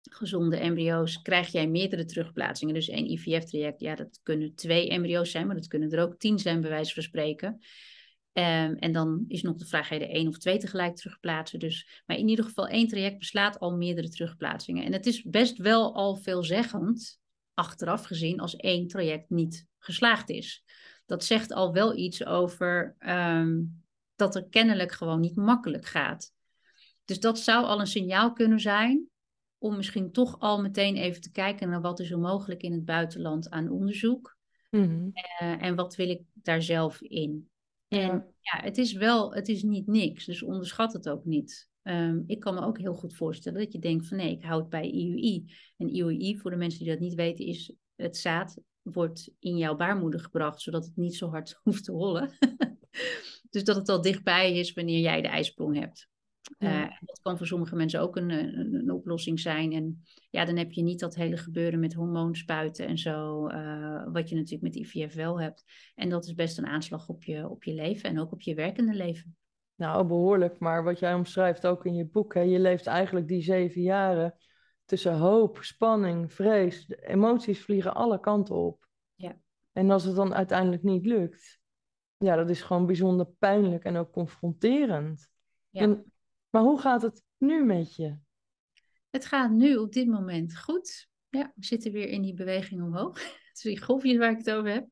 [0.00, 2.74] gezonde embryo's, krijg jij meerdere terugplaatsingen.
[2.74, 6.38] Dus één IVF-traject, ja, dat kunnen twee embryo's zijn, maar dat kunnen er ook tien
[6.38, 7.60] zijn, bij van spreken.
[8.32, 11.58] Um, en dan is nog de vraag, ga je er één of twee tegelijk terugplaatsen?
[11.58, 14.84] Dus, maar in ieder geval één traject beslaat al meerdere terugplaatsingen.
[14.84, 17.20] En het is best wel al veelzeggend
[17.54, 20.64] achteraf gezien als één traject niet geslaagd is.
[21.06, 23.62] Dat zegt al wel iets over ehm,
[24.16, 26.32] dat er kennelijk gewoon niet makkelijk gaat.
[27.04, 29.08] Dus dat zou al een signaal kunnen zijn
[29.58, 32.84] om misschien toch al meteen even te kijken naar wat is er mogelijk in het
[32.84, 34.38] buitenland aan onderzoek.
[34.70, 37.49] Mm en wat wil ik daar zelf in?
[37.90, 41.68] En ja, het is wel, het is niet niks, dus onderschat het ook niet.
[41.82, 44.68] Ehm, ik kan me ook heel goed voorstellen dat je denkt van nee, ik houd
[44.68, 45.52] bij IUI.
[45.76, 49.76] En IUI, voor de mensen die dat niet weten, is het zaad wordt in jouw
[49.76, 52.32] baarmoeder gebracht, zodat het niet zo hard hoeft te rollen.
[53.50, 56.08] dus dat het al dichtbij is wanneer jij de ijsprong hebt.
[56.58, 59.72] Uh, dat kan voor sommige mensen ook een, een, een, oplossing zijn.
[59.72, 64.28] En ja, dan heb je niet dat hele gebeuren met hormoonspuiten en zo, uh, wat
[64.28, 65.64] je natuurlijk met IVF wel hebt.
[65.94, 68.54] En dat is best een aanslag op je, op je leven en ook op je
[68.54, 69.36] werkende leven.
[69.74, 70.58] Nou, behoorlijk.
[70.58, 74.34] Maar wat jij omschrijft ook in je boek, hè, je leeft eigenlijk die zeven jaren
[74.84, 76.86] tussen hoop, spanning, vrees.
[76.86, 78.86] De emoties vliegen alle kanten op.
[79.14, 79.40] Ja.
[79.72, 81.60] En als het dan uiteindelijk niet lukt,
[82.16, 85.30] ja, dat is gewoon bijzonder pijnlijk en ook confronterend.
[85.70, 85.80] Ja.
[85.80, 86.09] En,
[86.50, 88.18] maar hoe gaat het nu met je?
[89.10, 91.08] Het gaat nu op dit moment goed.
[91.28, 93.18] Ja, we zitten weer in die beweging omhoog.
[93.52, 94.88] Dus die golfjes waar ik het over heb.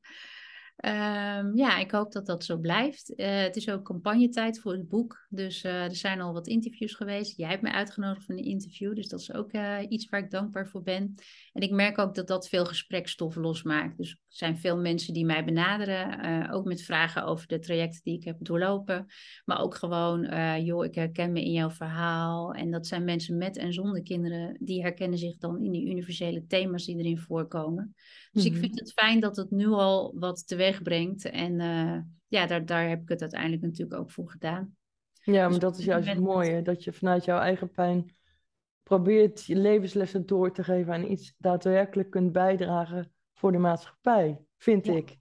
[0.85, 3.13] Um, ja, ik hoop dat dat zo blijft.
[3.15, 5.25] Uh, het is ook campagnetijd voor het boek.
[5.29, 7.37] Dus uh, er zijn al wat interviews geweest.
[7.37, 8.95] Jij hebt mij uitgenodigd voor een interview.
[8.95, 11.15] Dus dat is ook uh, iets waar ik dankbaar voor ben.
[11.53, 13.97] En ik merk ook dat dat veel gesprekstof losmaakt.
[13.97, 16.51] Dus er zijn veel mensen die mij benaderen.
[16.51, 19.05] ook met vragen over de trajecten die ik heb doorlopen.
[19.45, 20.21] Maar ook gewoon,
[20.63, 22.53] joh, ik herken me in jouw verhaal.
[22.53, 24.57] En dat zijn mensen met en zonder kinderen.
[24.59, 27.95] Die herkennen zich dan in die universele thema's die erin voorkomen.
[28.31, 28.59] Dus ik mhm.
[28.61, 31.25] vind het fijn dat het nu al wat teweeg brengt.
[31.25, 34.77] En uh, ja, daar, daar heb ik het uiteindelijk natuurlijk ook voor gedaan.
[35.23, 36.61] Ja, maar dus dat is juist het mooie.
[36.61, 38.15] Dat je vanuit jouw eigen pijn
[38.83, 44.87] probeert je levenslessen door te geven en iets daadwerkelijk kunt bijdragen voor de maatschappij, vind
[44.87, 45.17] ik.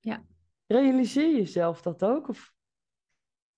[0.00, 0.24] Ja.
[0.66, 2.28] Realiseer jezelf dat ook?
[2.28, 2.52] Of?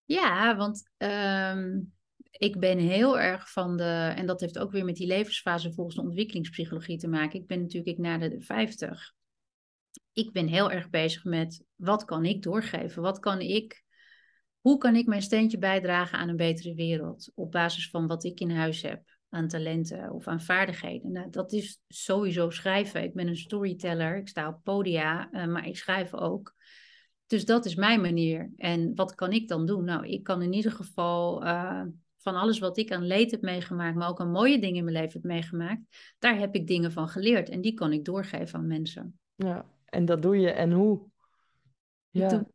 [0.05, 1.93] Ja, want um,
[2.31, 5.97] ik ben heel erg van de, en dat heeft ook weer met die levensfase volgens
[5.97, 7.41] de ontwikkelingspsychologie te maken.
[7.41, 9.15] Ik ben natuurlijk ik na de 50.
[10.19, 13.03] Ik ben heel erg bezig met wat kan ik doorgeven?
[13.03, 13.85] Wat kan ik,
[14.61, 17.31] hoe kan ik mijn steentje bijdragen aan een betere wereld?
[17.35, 21.13] Op basis van wat ik in huis heb aan talenten of aan vaardigheden.
[21.13, 23.03] Nou, dat is sowieso schrijven.
[23.03, 26.55] Ik ben een storyteller, ik sta op podia, uh, maar ik schrijf ook.
[27.27, 28.53] Dus dat is mijn manier.
[28.57, 29.85] En wat kan ik dan doen?
[29.85, 31.83] Nou, ik kan in ieder geval uh,
[32.17, 34.97] van alles wat ik aan leed heb meegemaakt, maar ook aan mooie dingen in mijn
[34.97, 35.81] leven heb meegemaakt,
[36.19, 39.19] daar heb ik dingen van geleerd en die kan ik doorgeven aan mensen.
[39.35, 41.09] Ja, en dat doe je en hoe?
[42.11, 42.47] Ja.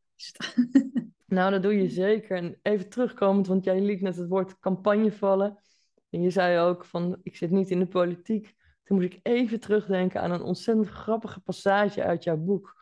[1.26, 2.38] nou, dat doe je zeker.
[2.38, 5.58] En even terugkomend, want jij liet net het woord campagne vallen.
[6.10, 8.56] En je zei ook van, ik zit niet in de politiek.
[8.84, 12.82] Toen moest ik even terugdenken aan een ontzettend grappige passage uit jouw boek.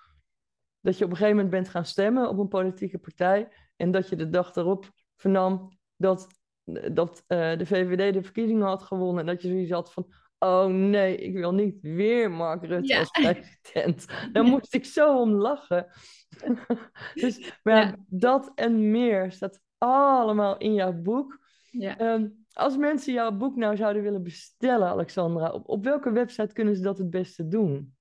[0.79, 3.51] Dat je op een gegeven moment bent gaan stemmen op een politieke partij.
[3.75, 6.27] En dat je de dag erop vernam dat
[6.91, 9.19] dat uh, de VVD de verkiezingen had gewonnen.
[9.19, 13.09] En dat je zoiets had van, oh nee, ik wil niet weer Mark Rutte als
[13.09, 14.05] president.
[14.33, 15.87] Daar moest ik zo om lachen.
[17.13, 17.95] dus maar ja.
[18.07, 21.39] dat en meer staat allemaal in jouw boek.
[21.71, 22.13] Ja.
[22.13, 26.75] Um, als mensen jouw boek nou zouden willen bestellen, Alexandra, op, op welke website kunnen
[26.75, 27.95] ze dat het beste doen?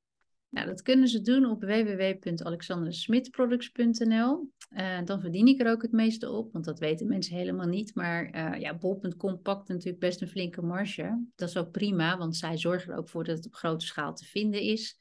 [0.50, 4.50] Nou, dat kunnen ze doen op www.alexandersmitproducts.nl.
[4.70, 7.94] Uh, dan verdien ik er ook het meeste op, want dat weten mensen helemaal niet.
[7.94, 11.24] Maar uh, ja, bol.com pakt natuurlijk best een flinke marge.
[11.34, 14.14] Dat is ook prima, want zij zorgen er ook voor dat het op grote schaal
[14.14, 14.98] te vinden is.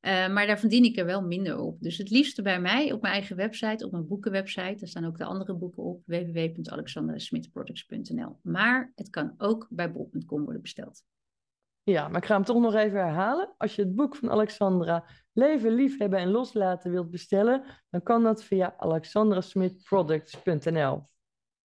[0.00, 1.80] Uh, maar daar verdien ik er wel minder op.
[1.80, 4.76] Dus het liefste bij mij op mijn eigen website, op mijn boekenwebsite.
[4.78, 8.38] Daar staan ook de andere boeken op, www.alexandersmitproducts.nl.
[8.42, 11.04] Maar het kan ook bij bol.com worden besteld.
[11.84, 13.54] Ja, maar ik ga hem toch nog even herhalen.
[13.56, 18.44] Als je het boek van Alexandra Leven, Liefhebben en Loslaten wilt bestellen, dan kan dat
[18.44, 21.08] via alexandrasmithproducts.nl.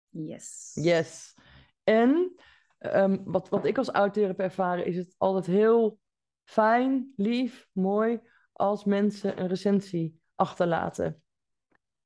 [0.10, 0.72] Yes.
[0.74, 1.36] Yes.
[1.84, 2.36] En
[2.80, 6.00] um, wat, wat ik als auteur heb ervaren, is het altijd heel
[6.44, 8.20] fijn, lief, mooi
[8.52, 11.24] als mensen een recensie achterlaten.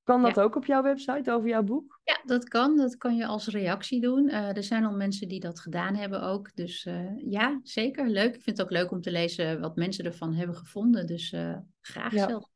[0.03, 1.99] Kan dat ook op jouw website over jouw boek?
[2.03, 2.77] Ja, dat kan.
[2.77, 4.27] Dat kan je als reactie doen.
[4.27, 6.55] Uh, er zijn al mensen die dat gedaan hebben ook.
[6.55, 8.07] Dus uh, ja, zeker.
[8.07, 8.35] Leuk.
[8.35, 11.07] Ik vind het ook leuk om te lezen wat mensen ervan hebben gevonden.
[11.07, 12.27] Dus uh, graag ja.
[12.27, 12.51] zelf.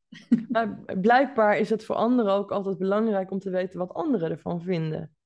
[0.49, 4.61] Maar blijkbaar is het voor anderen ook altijd belangrijk om te weten wat anderen ervan
[4.61, 5.16] vinden.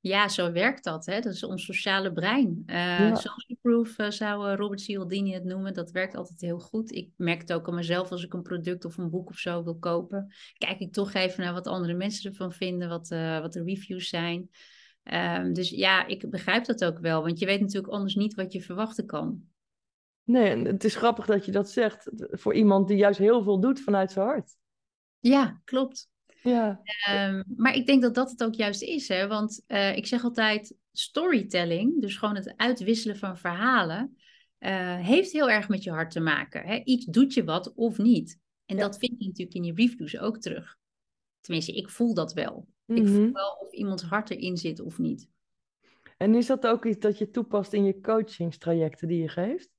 [0.00, 1.06] Ja, zo werkt dat.
[1.06, 1.20] Hè?
[1.20, 2.62] Dat is ons sociale brein.
[2.66, 3.14] Uh, ja.
[3.14, 5.74] Social proof uh, zou uh, Robert Cialdini het noemen.
[5.74, 6.92] Dat werkt altijd heel goed.
[6.92, 9.64] Ik merk het ook aan mezelf als ik een product of een boek of zo
[9.64, 10.34] wil kopen.
[10.58, 14.50] Kijk ik toch even naar wat andere mensen ervan vinden, wat, wat de reviews zijn.
[15.12, 17.22] Um, dus ja, ik begrijp dat ook wel.
[17.22, 19.42] Want je weet natuurlijk anders niet wat je verwachten kan.
[20.24, 23.80] Nee, het is grappig dat je dat zegt voor iemand die juist heel veel doet
[23.80, 24.56] vanuit zijn hart.
[25.18, 26.08] Ja, klopt.
[26.42, 26.80] Ja.
[27.06, 29.26] Ehm, maar ik denk dat dat het ook juist is, hè?
[29.26, 34.16] want eh, ik zeg altijd storytelling, dus gewoon het uitwisselen van verhalen,
[34.58, 36.66] eh, heeft heel erg met je hart te maken.
[36.66, 36.80] Hè?
[36.84, 38.38] Iets doet je wat of niet.
[38.66, 38.82] En Ja.
[38.82, 40.76] dat vind je natuurlijk in je reviews ook terug.
[41.40, 42.68] Tenminste, ik voel dat wel.
[42.86, 43.14] Ik Mhm.
[43.14, 45.28] voel wel of iemands hart erin zit of niet.
[46.16, 49.70] En is dat ook iets dat je toepast in je coachingstrajecten die je geeft?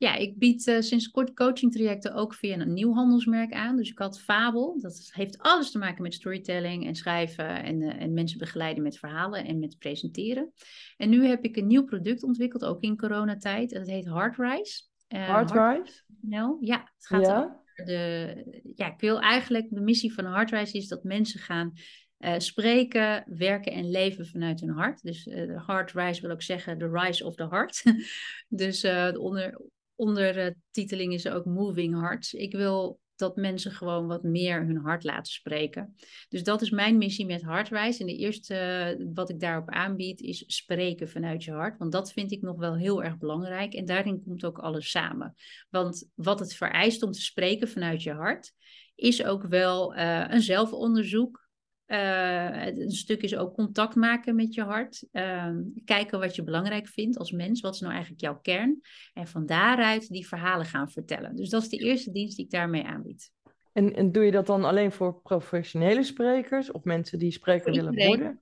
[0.00, 3.76] Ja, ik bied eh, sinds kort coachingtrajecten ook via een nieuw handelsmerk aan.
[3.76, 4.78] Dus ik had Fabel.
[4.80, 8.98] Dat heeft alles te maken met storytelling en schrijven en, eh, en mensen begeleiden met
[8.98, 10.52] verhalen en met presenteren.
[10.96, 13.72] En nu heb ik een nieuw product ontwikkeld, ook in coronatijd.
[13.72, 14.82] En dat heet Heartrise.
[15.08, 15.58] Uh, Hardrise?
[15.58, 16.58] Heart.nl.
[16.60, 17.38] Ja, het gaat Ja.
[17.38, 18.62] over de...
[18.74, 19.66] Ja, ik wil eigenlijk...
[19.70, 21.72] De missie van Heartrise is dat mensen gaan
[22.20, 25.02] eh, spreken, werken en leven vanuit hun hart.
[25.02, 27.82] Dus eh, de Heartrise wil ook zeggen the rise of the heart.
[28.48, 29.60] dus eh, de onder,
[30.00, 32.32] ondertiteling is ook Moving Hearts.
[32.32, 35.94] Ik wil dat mensen gewoon wat meer hun hart laten spreken.
[36.28, 38.00] Dus dat is mijn missie met Heartrise.
[38.00, 41.78] En de eerste eh, wat ik daarop aanbied is spreken vanuit je hart.
[41.78, 43.74] Want dat vind ik nog wel heel erg belangrijk.
[43.74, 45.34] En daarin komt ook alles samen.
[45.68, 48.52] Want wat het vereist om te spreken vanuit je hart,
[48.94, 51.48] is ook wel eh, een zelfonderzoek.
[51.92, 55.06] Uh, een stuk is ook contact maken met je hart.
[55.12, 57.60] Uh, kijken wat je belangrijk vindt als mens.
[57.60, 58.80] Wat is nou eigenlijk jouw kern?
[59.14, 61.36] En van daaruit die verhalen gaan vertellen.
[61.36, 63.32] Dus dat is de eerste dienst die ik daarmee aanbied.
[63.72, 68.06] En, en doe je dat dan alleen voor professionele sprekers of mensen die spreker willen
[68.06, 68.40] worden?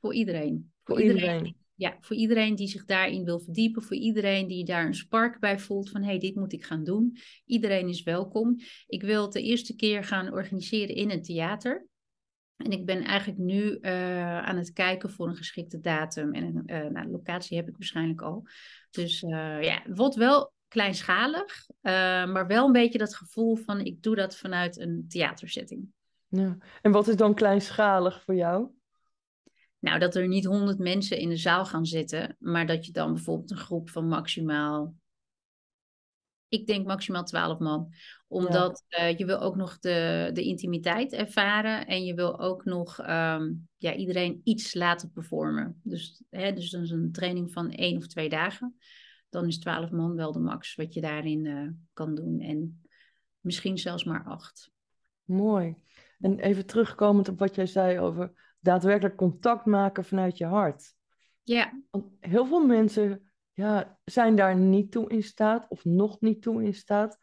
[0.00, 0.72] Voor iedereen.
[0.84, 1.56] Voor iedereen.
[1.74, 3.82] Ja, voor iedereen die zich daarin wil verdiepen.
[3.82, 6.84] Voor iedereen die daar een spark bij voelt van hé, hey, dit moet ik gaan
[6.84, 7.16] doen.
[7.44, 8.56] Iedereen is welkom.
[8.86, 11.86] Ik wil het de eerste keer gaan organiseren in een theater.
[12.56, 16.34] En ik ben eigenlijk nu uh, aan het kijken voor een geschikte datum.
[16.34, 18.46] En een uh, nou, locatie heb ik waarschijnlijk al.
[18.90, 21.66] Dus uh, ja, het wordt wel kleinschalig.
[21.80, 21.92] eh,
[22.26, 25.88] maar wel een beetje dat gevoel van ik doe dat vanuit een theatersetting.
[26.28, 26.56] Ja.
[26.82, 28.68] En wat is dan kleinschalig voor jou?
[29.78, 32.36] Nou, dat er niet honderd mensen in de zaal gaan zitten.
[32.38, 34.94] Maar dat je dan bijvoorbeeld een groep van maximaal
[36.48, 37.92] ik denk maximaal 12 man.
[38.28, 39.08] Omdat ja.
[39.08, 41.86] uh, je wil ook nog de, de intimiteit ervaren.
[41.86, 45.80] En je wil ook nog um, ja, iedereen iets laten performen.
[45.82, 48.76] Dus, hè, dus dan is een training van één of twee dagen.
[49.28, 52.40] Dan is 12 man wel de max wat je daarin uh, kan doen.
[52.40, 52.82] En
[53.40, 54.70] misschien zelfs maar acht.
[55.24, 55.76] Mooi.
[56.18, 60.94] En even terugkomend op wat jij zei over daadwerkelijk contact maken vanuit je hart.
[61.42, 61.82] Ja.
[61.90, 66.64] Want heel veel mensen ja, zijn daar niet toe in staat of nog niet toe
[66.64, 67.18] in staat.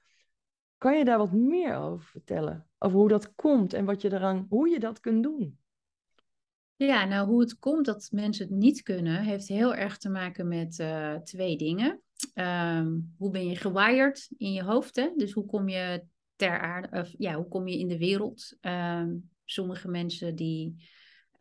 [0.78, 2.67] Kan je daar wat meer over vertellen?
[2.78, 5.58] Over hoe dat komt en wat je eraan, hoe je dat kunt doen?
[6.76, 10.48] Ja, nou hoe het komt dat mensen het niet kunnen, heeft heel erg te maken
[10.48, 12.02] met uh, twee dingen.
[12.36, 14.96] Um, hoe ben je gewired in je hoofd?
[14.96, 15.12] Hè?
[15.15, 16.04] Dus hoe kom je
[16.36, 18.58] ter aarde, of ja, hoe kom je in de wereld?
[18.62, 20.89] Um, sommige mensen die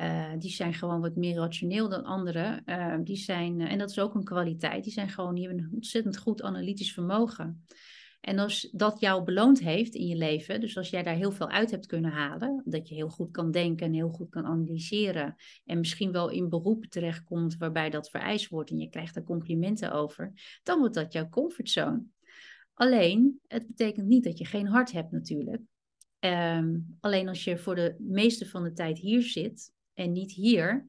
[0.02, 2.62] uh, die zijn gewoon wat meer rationeel dan anderen.
[2.66, 5.64] Uh, die zijn, uh, en dat is ook een kwaliteit, die zijn gewoon, die hebben
[5.64, 7.66] een ontzettend goed analytisch vermogen.
[8.20, 11.48] En als dat jou beloond heeft in je leven, dus als jij daar heel veel
[11.48, 15.34] uit hebt kunnen halen, dat je heel goed kan denken en heel goed kan analyseren,
[15.64, 19.92] en misschien wel in beroepen terechtkomt waarbij dat vereist wordt en je krijgt er complimenten
[19.92, 22.04] over, dan wordt dat jouw comfortzone.
[22.74, 25.60] Alleen, het betekent niet dat je geen hart hebt natuurlijk.
[26.20, 30.86] Um, alleen als je voor de meeste van de tijd hier zit, en niet hier,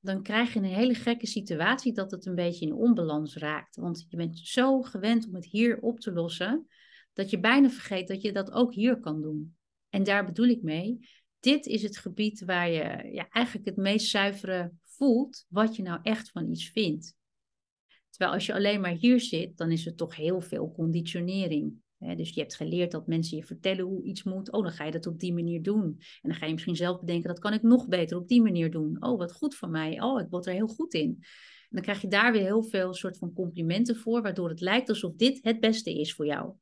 [0.00, 3.76] dan krijg je een hele gekke situatie dat het een beetje in onbalans raakt.
[3.76, 6.66] Want je bent zo gewend om het hier op te lossen,
[7.12, 9.56] dat je bijna vergeet dat je dat ook hier kan doen.
[9.88, 11.08] En daar bedoel ik mee,
[11.40, 16.00] dit is het gebied waar je ja, eigenlijk het meest zuivere voelt wat je nou
[16.02, 17.14] echt van iets vindt.
[18.10, 21.84] Terwijl als je alleen maar hier zit, dan is er toch heel veel conditionering.
[21.98, 24.52] Dus je hebt geleerd dat mensen je vertellen hoe iets moet.
[24.52, 25.82] Oh, dan ga je dat op die manier doen.
[25.82, 28.70] En dan ga je misschien zelf bedenken, dat kan ik nog beter op die manier
[28.70, 28.96] doen.
[29.00, 30.02] Oh, wat goed van mij.
[30.02, 31.16] Oh, ik word er heel goed in.
[31.68, 34.88] En dan krijg je daar weer heel veel soort van complimenten voor, waardoor het lijkt
[34.88, 36.52] alsof dit het beste is voor jou.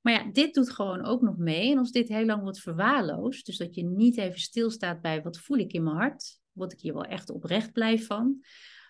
[0.00, 1.70] Maar ja, dit doet gewoon ook nog mee.
[1.70, 5.38] En als dit heel lang wordt verwaarloosd, dus dat je niet even stilstaat bij wat
[5.38, 8.44] voel ik in mijn hart, word ik hier wel echt oprecht blij van,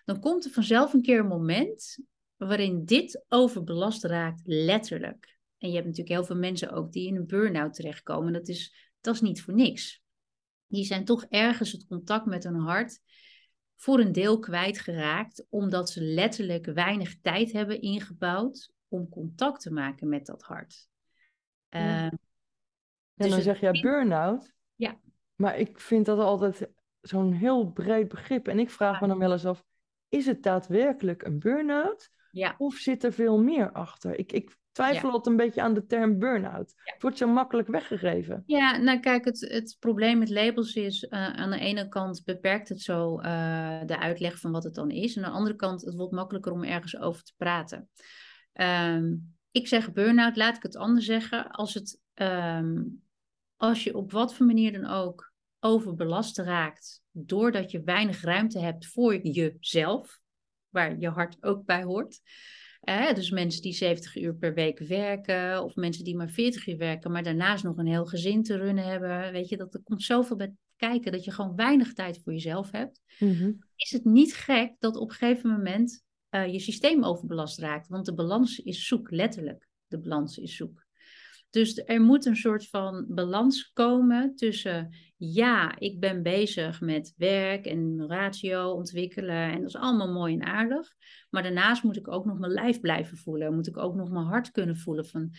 [0.05, 1.97] dan komt er vanzelf een keer een moment
[2.35, 5.32] waarin dit overbelast raakt, letterlijk.
[5.63, 8.33] En je hebt natuurlijk heel veel mensen ook die in een burn-out terechtkomen.
[8.33, 10.03] Dat is, dat is niet voor niks.
[10.67, 12.99] Die zijn toch ergens het contact met hun hart
[13.75, 20.09] voor een deel kwijtgeraakt, omdat ze letterlijk weinig tijd hebben ingebouwd om contact te maken
[20.09, 20.87] met dat hart.
[21.69, 22.05] Ja.
[22.05, 22.11] Uh,
[23.15, 24.53] en dan zeg jij burn-out.
[24.75, 24.99] Ja.
[25.35, 26.69] Maar ik vind dat altijd
[27.01, 28.47] zo'n heel breed begrip.
[28.47, 29.63] En ik vraag me dan wel eens af,
[30.09, 32.09] is het daadwerkelijk een burn-out?
[32.31, 32.55] Ja.
[32.57, 34.19] Of zit er veel meer achter?
[34.19, 36.73] Ik, ik twijfel altijd een beetje aan de term burn-out.
[36.83, 38.43] Het wordt zo makkelijk weggegeven.
[38.45, 42.69] Ja, nou kijk, het, het probleem met labels is eh, aan de ene kant beperkt
[42.69, 45.15] het zo eh, de uitleg van wat het dan is.
[45.15, 47.89] En aan de andere kant, het wordt makkelijker om ergens over te praten.
[48.53, 49.13] Ehm,
[49.51, 51.51] ik zeg burn-out, laat ik het anders zeggen.
[51.51, 52.81] Als, het, ehm,
[53.55, 58.87] als je op wat voor manier dan ook overbelast raakt, doordat je weinig ruimte hebt
[58.87, 60.19] voor jezelf,
[60.69, 62.21] waar je hart ook bij hoort.
[63.13, 67.11] Dus mensen die 70 uur per week werken, of mensen die maar 40 uur werken,
[67.11, 69.31] maar daarnaast nog een heel gezin te runnen hebben.
[69.31, 72.71] Weet je, dat er komt zoveel bij kijken dat je gewoon weinig tijd voor jezelf
[72.71, 73.01] hebt.
[73.19, 73.51] Mhm.
[73.75, 77.87] Is het niet gek dat op een gegeven moment eh, je systeem overbelast raakt?
[77.87, 79.67] Want de balans is zoek, letterlijk.
[79.87, 80.82] De balans is zoek.
[81.53, 87.65] Dus er moet een soort van balans komen tussen, ja, ik ben bezig met werk
[87.65, 90.93] en ratio ontwikkelen en dat is allemaal mooi en aardig.
[91.29, 93.53] Maar daarnaast moet ik ook nog mijn lijf blijven voelen.
[93.53, 95.29] Moet ik ook nog mijn hart kunnen voelen van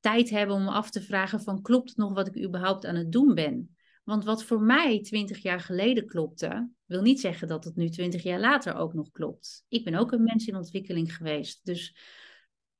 [0.00, 3.12] tijd hebben om me af te vragen van, klopt nog wat ik überhaupt aan het
[3.12, 3.76] doen ben?
[4.04, 8.22] Want wat voor mij twintig jaar geleden klopte, wil niet zeggen dat het nu twintig
[8.22, 9.64] jaar later ook nog klopt.
[9.68, 11.64] Ik ben ook een mens in ontwikkeling geweest.
[11.64, 11.96] Dus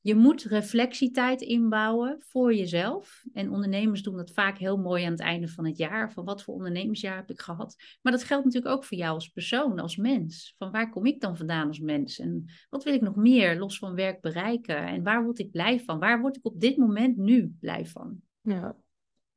[0.07, 3.23] je moet reflectietijd inbouwen voor jezelf.
[3.33, 6.13] En ondernemers doen dat vaak heel mooi aan het einde van het jaar.
[6.13, 7.77] Van wat voor ondernemersjaar heb ik gehad?
[8.03, 10.55] Maar dat geldt natuurlijk ook voor jou als persoon, als mens.
[10.59, 12.19] Van waar kom ik dan vandaan als mens?
[12.19, 14.77] En wat wil ik nog meer los van werk bereiken?
[14.77, 15.99] En waar word ik blij van?
[15.99, 18.21] Waar word ik op dit moment nu blij van?
[18.41, 18.77] Ja,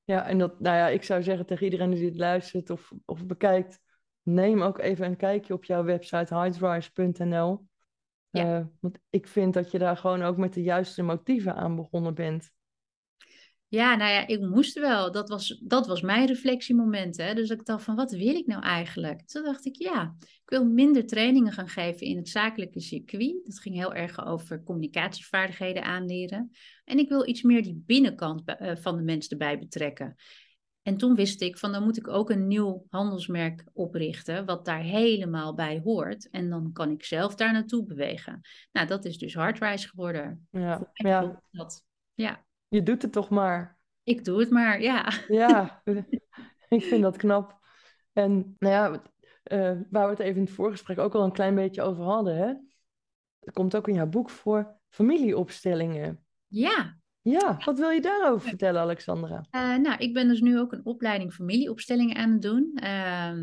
[0.04, 3.26] ja en dat, nou ja, ik zou zeggen tegen iedereen die dit luistert of, of
[3.26, 3.80] bekijkt,
[4.24, 7.68] neem ook even een kijkje op jouw website highdrise.nl.
[8.30, 8.58] Ja.
[8.58, 12.14] Eh, want ik vind dat je daar gewoon ook met de juiste motieven aan begonnen
[12.14, 12.52] bent.
[13.70, 15.12] Ja, nou ja, ik moest wel.
[15.12, 17.18] Dat was, dat was mijn reflectiemoment.
[17.18, 17.34] Hè?
[17.34, 19.28] Dus ik dacht van, wat wil ik nou eigenlijk?
[19.28, 23.42] Toen dacht ik, ja, ik wil minder trainingen gaan geven in het zakelijke circuit.
[23.46, 26.52] Dat ging heel erg over communicatievaardigheden aanleren.
[26.86, 30.16] En ik wil iets meer die binnenkant eh, van de mens erbij betrekken.
[30.90, 34.82] En toen wist ik van dan moet ik ook een nieuw handelsmerk oprichten, wat daar
[34.82, 36.30] helemaal bij hoort.
[36.30, 38.42] En dan kan ik zelf daar naartoe bewegen.
[38.72, 40.48] Nou, dat is dus Hardrise geworden.
[40.52, 41.42] Ja, ja.
[41.52, 41.86] Dat.
[42.14, 42.46] ja.
[42.68, 43.80] Je doet het toch maar.
[44.04, 45.14] Ik doe het maar, ja.
[45.28, 45.82] Ja,
[46.70, 47.60] ik vind dat knap.
[48.14, 49.02] En nou ja,
[49.52, 52.36] uh, waar we het even in het voorgesprek ook al een klein beetje over hadden,
[52.36, 52.48] hè?
[53.40, 56.26] Er komt ook in jouw boek voor familieopstellingen.
[56.48, 59.46] Ja, ja, wat wil je daarover vertellen, Alexandra?
[59.52, 62.78] Uh, nou, ik ben dus nu ook een opleiding familieopstellingen aan het doen.
[62.84, 63.34] Uh,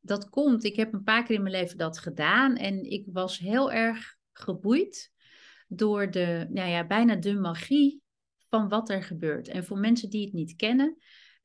[0.00, 3.38] dat komt, ik heb een paar keer in mijn leven dat gedaan en ik was
[3.38, 5.12] heel erg geboeid
[5.68, 8.02] door de, nou ja, bijna de magie
[8.48, 9.48] van wat er gebeurt.
[9.48, 10.96] En voor mensen die het niet kennen,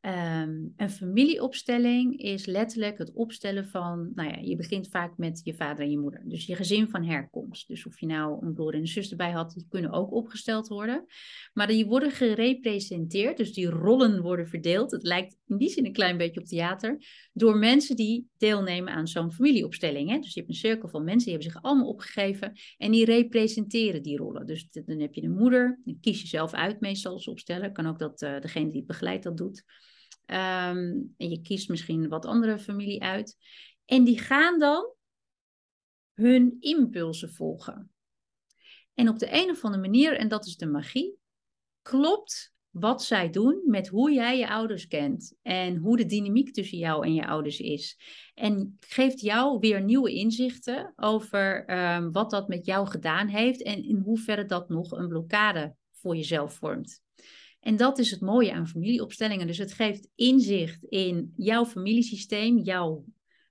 [0.08, 5.54] Um, een familieopstelling is letterlijk het opstellen van, nou ja, je begint vaak met je
[5.54, 6.22] vader en je moeder.
[6.26, 7.68] Dus je gezin van herkomst.
[7.68, 10.68] Dus of je nou een broer en een zus erbij had, die kunnen ook opgesteld
[10.68, 11.06] worden.
[11.54, 14.92] Maar die worden gerepresenteerd, dus die rollen worden verdeeld.
[14.92, 16.98] Het lijkt in die zin een klein beetje op theater.
[17.34, 20.10] Door mensen die deelnemen aan zo'n familieopstelling.
[20.10, 20.20] Hè?
[20.20, 22.54] Dus je hebt een cirkel van mensen, die hebben zich allemaal opgegeven.
[22.78, 24.46] En die representeren die rollen.
[24.46, 27.72] Dus dan heb je de moeder, die kies je zelf uit meestal als opsteller.
[27.72, 29.64] Kan ook dat uh, degene die het begeleidt dat doet.
[30.28, 33.38] Ehm, en je kiest misschien wat andere familie uit.
[33.86, 34.94] En die gaan dan
[36.14, 37.92] hun impulsen volgen.
[38.94, 41.18] En op de een of andere manier, en dat is de magie,
[41.82, 46.78] klopt wat zij doen met hoe jij je ouders kent en hoe de dynamiek tussen
[46.78, 48.00] jou en je ouders is.
[48.34, 53.84] En geeft jou weer nieuwe inzichten over ehm, wat dat met jou gedaan heeft en
[53.84, 57.02] in hoeverre dat nog een blokkade voor jezelf vormt.
[57.68, 59.48] En dat is het mooie aan familieopstellingen.
[59.48, 63.06] Dus het geeft inzicht in jouw familiesysteem, jouw,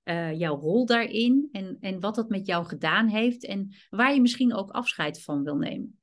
[0.04, 4.20] uh, jouw rol daarin en, en wat dat met jou gedaan heeft en waar je
[4.20, 5.98] misschien ook afscheid van wil nemen.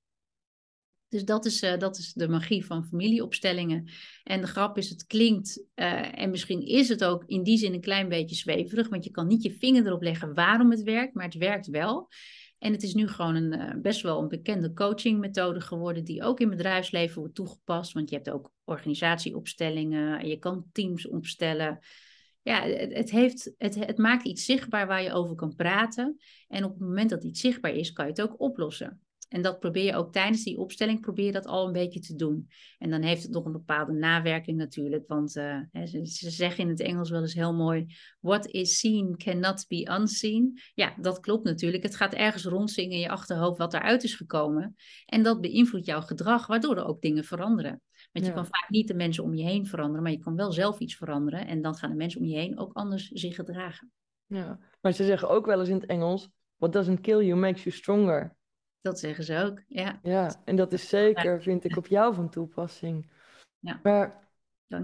[1.07, 3.91] Dus dat is, uh, dat is de magie van familieopstellingen.
[4.23, 7.73] En de grap is, het klinkt, uh, en misschien is het ook in die zin
[7.73, 11.13] een klein beetje zweverig, want je kan niet je vinger erop leggen waarom het werkt,
[11.13, 12.09] maar het werkt wel.
[12.63, 16.39] En het is nu gewoon een, uh, best wel een bekende coachingmethode geworden, die ook
[16.39, 17.93] in bedrijfsleven wordt toegepast.
[17.93, 21.79] Want je hebt ook organisatieopstellingen en je kan teams opstellen.
[22.41, 26.17] Ja, het, het, heeft, het, het maakt iets zichtbaar waar je over kan praten.
[26.47, 29.01] En op het moment dat iets zichtbaar is, kan je het ook oplossen.
[29.33, 32.15] En dat probeer je ook tijdens die opstelling, probeer je dat al een beetje te
[32.15, 32.49] doen.
[32.77, 36.69] En dan heeft het nog een bepaalde nawerking natuurlijk, want uh, ze, ze, zeggen in
[36.69, 37.85] het Engels wel eens heel mooi,
[38.19, 40.59] what is seen cannot be unseen.
[40.73, 41.83] Ja, dat klopt natuurlijk.
[41.83, 44.75] Het gaat ergens rondzingen in je achterhoofd wat eruit is gekomen.
[45.05, 47.81] En dat beïnvloedt jouw gedrag, waardoor er ook dingen veranderen.
[48.11, 50.51] Want je kan vaak niet de mensen om je heen veranderen, maar je kan wel
[50.51, 51.47] zelf iets veranderen.
[51.47, 53.91] En dan gaan de mensen om je heen ook anders zich gedragen.
[54.25, 57.63] Ja, maar ze zeggen ook wel eens in het Engels, what doesn't kill you makes
[57.63, 58.35] you stronger.
[58.83, 59.99] Dat zeggen ze ook, ja.
[60.01, 63.11] Ja, en dat is zeker, vind ik, op jou van toepassing.
[63.59, 63.79] Ja.
[63.83, 64.29] Maar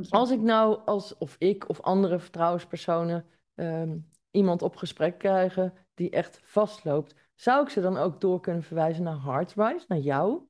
[0.09, 3.25] als ik nou, als, of ik of andere vertrouwenspersonen,
[3.55, 3.97] ehm,
[4.31, 9.03] iemand op gesprek krijgen die echt vastloopt, zou ik ze dan ook door kunnen verwijzen
[9.03, 10.41] naar Heartwise, naar jou?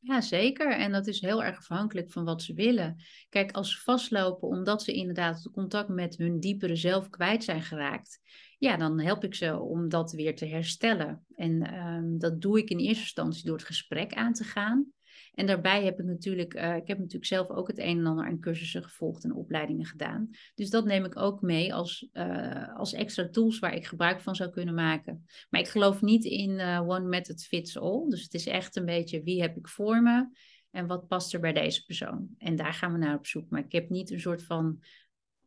[0.00, 0.72] Ja, zeker.
[0.72, 3.02] En dat is heel erg afhankelijk van wat ze willen.
[3.28, 7.62] Kijk, als ze vastlopen omdat ze inderdaad het contact met hun diepere zelf kwijt zijn
[7.62, 8.20] geraakt,
[8.58, 11.24] ja, dan help ik ze om dat weer te herstellen.
[11.34, 14.92] En ehm, dat doe ik in eerste instantie door het gesprek aan te gaan.
[15.38, 18.26] En daarbij heb ik natuurlijk, uh, ik heb natuurlijk zelf ook het een en ander
[18.26, 20.30] aan cursussen gevolgd en opleidingen gedaan.
[20.54, 24.34] Dus dat neem ik ook mee als, uh, als extra tools waar ik gebruik van
[24.34, 25.24] zou kunnen maken.
[25.50, 28.08] Maar ik geloof niet in uh, one method fits all.
[28.08, 30.28] Dus het is echt een beetje wie heb ik voor me
[30.70, 32.28] en wat past er bij deze persoon.
[32.38, 33.50] En daar gaan we naar op zoek.
[33.50, 34.82] Maar ik heb niet een soort van,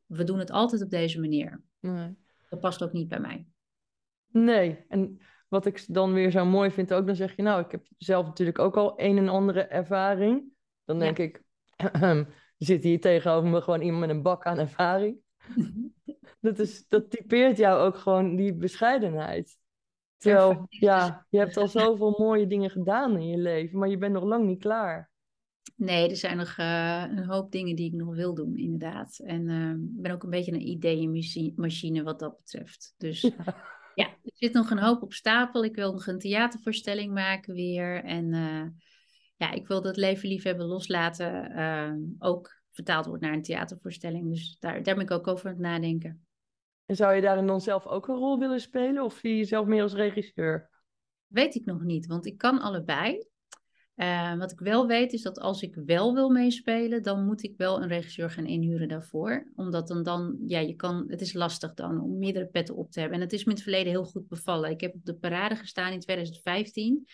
[0.06, 1.64] we doen het altijd op deze manier.
[1.80, 2.16] Nee.
[2.50, 3.46] Dat past ook niet bij mij.
[4.28, 5.20] Nee, en
[5.52, 8.26] wat ik dan weer zo mooi vind ook, dan zeg je, nou, ik heb zelf
[8.26, 10.44] natuurlijk ook al een en andere ervaring.
[10.86, 11.24] Dan denk Ja.
[11.24, 11.44] ik,
[12.58, 15.18] zit hier tegenover me gewoon iemand met een bak aan ervaring.
[16.40, 19.58] Dat, is, dat typeert jou ook gewoon die bescheidenheid.
[20.18, 24.14] Terwijl, ja, je hebt al zoveel mooie dingen gedaan in je leven, maar je bent
[24.14, 25.12] nog lang niet klaar.
[25.76, 29.20] Nee, er zijn nog eh, een hoop dingen die ik nog wil doen, inderdaad.
[29.24, 32.94] En eh, ik ben ook een beetje een ideeënmachine wat dat betreft.
[32.98, 33.80] Dus ja.
[33.96, 35.64] Er zit nog een hoop op stapel.
[35.64, 38.04] Ik wil nog een theatervoorstelling maken weer.
[38.04, 38.66] En eh,
[39.36, 44.30] ja, ik wil dat Leven Liefhebben Loslaten eh, ook vertaald wordt naar een theatervoorstelling.
[44.30, 46.26] Dus daar, daar ben ik ook over aan het nadenken.
[46.86, 49.04] En zou je daarin dan zelf ook een rol willen spelen?
[49.04, 50.70] Of zie je jezelf meer als regisseur?
[51.28, 53.26] Weet ik nog niet, want ik kan allebei.
[54.02, 57.54] Eh, wat ik wel weet is dat als ik wel wil meespelen, dan moet ik
[57.58, 59.48] wel een regisseur gaan inhuren daarvoor.
[59.56, 63.00] Omdat dan, dan ja, je kan, het is lastig dan om meerdere petten op te
[63.00, 63.18] hebben.
[63.18, 64.70] En het is me in het verleden heel goed bevallen.
[64.70, 67.06] Ik heb op de parade gestaan in 2015.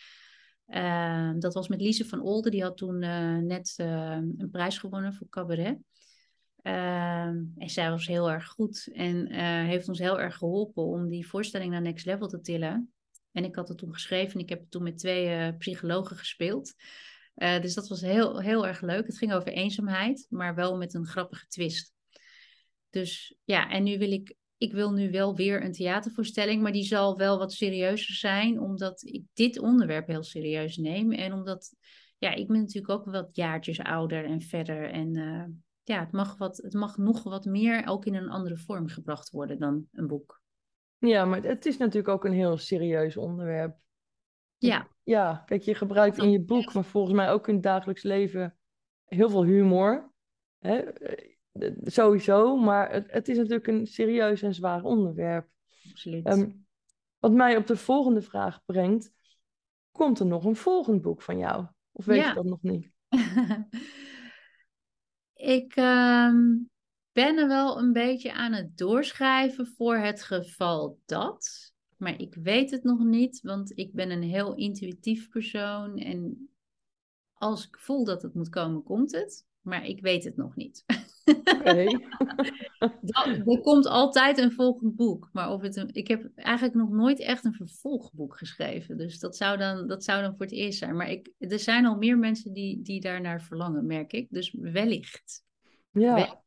[0.66, 4.78] Eh, dat was met Lise van Olden, die had toen eh, net eh, een prijs
[4.78, 5.78] gewonnen voor cabaret.
[6.62, 7.26] Eh,
[7.58, 9.32] en zij was heel erg goed en
[9.66, 12.92] heeft ons heel erg geholpen om die voorstelling naar Next Level te tillen.
[13.38, 16.18] En ik had het toen geschreven en ik heb het toen met twee eh, psychologen
[16.18, 16.74] gespeeld.
[17.34, 19.08] Eh, dus dat was heel, heel erg leuk.
[19.08, 21.94] Het ging over eenzaamheid, maar wel met een grappige twist.
[22.90, 26.84] Dus ja, en nu wil ik, ik wil nu wel weer een theatervoorstelling, maar die
[26.84, 31.12] zal wel wat serieuzer zijn, omdat ik dit onderwerp heel serieus neem.
[31.12, 31.76] En omdat,
[32.18, 34.90] ja, ik ben natuurlijk ook wat jaartjes ouder en verder.
[34.92, 35.46] En eh,
[35.84, 39.30] ja, het mag, wat, het mag nog wat meer ook in een andere vorm gebracht
[39.30, 40.42] worden dan een boek.
[41.00, 43.78] Ja, maar het is natuurlijk ook een heel serieus onderwerp.
[44.58, 48.04] Ja, Ja, kijk, je gebruikt in je boek, maar volgens mij ook in het dagelijks
[48.04, 48.58] leven
[49.06, 50.12] heel veel humor.
[50.60, 50.76] Hè?
[50.78, 51.36] Eh,
[51.84, 55.48] Sowieso, maar het, het is natuurlijk een serieus en zwaar onderwerp.
[55.90, 56.26] absoluut.
[56.26, 56.50] Ehm,
[57.20, 59.12] wat mij op de volgende vraag brengt,
[59.92, 61.66] komt er nog een volgend boek van jou?
[61.92, 62.28] Of weet Ja.
[62.28, 62.92] je dat nog niet?
[65.34, 66.46] ik ehm,
[67.18, 71.74] ben er wel een beetje aan het doorschrijven voor het geval dat.
[71.98, 75.98] Maar ik weet het nog niet, want ik ben een heel intuïtief persoon.
[75.98, 76.50] En
[77.34, 79.46] als ik voel dat het moet komen, komt het.
[79.62, 80.86] Maar ik weet het nog niet.
[81.26, 81.86] Oké.
[83.46, 85.30] er komt altijd een volgend boek.
[85.34, 88.98] Maar of het een, ik heb eigenlijk nog nooit echt een vervolgboek geschreven.
[88.98, 90.96] Dus dat zou dan, dat zou dan voor het eerst zijn.
[90.96, 94.28] Maar ik, er zijn al meer mensen die, die daarnaar verlangen, merk ik.
[94.30, 95.46] Dus wellicht.
[95.92, 96.46] Ja, Wel-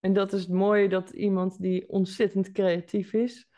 [0.00, 3.48] en dat is het mooie dat iemand die ontzettend creatief is,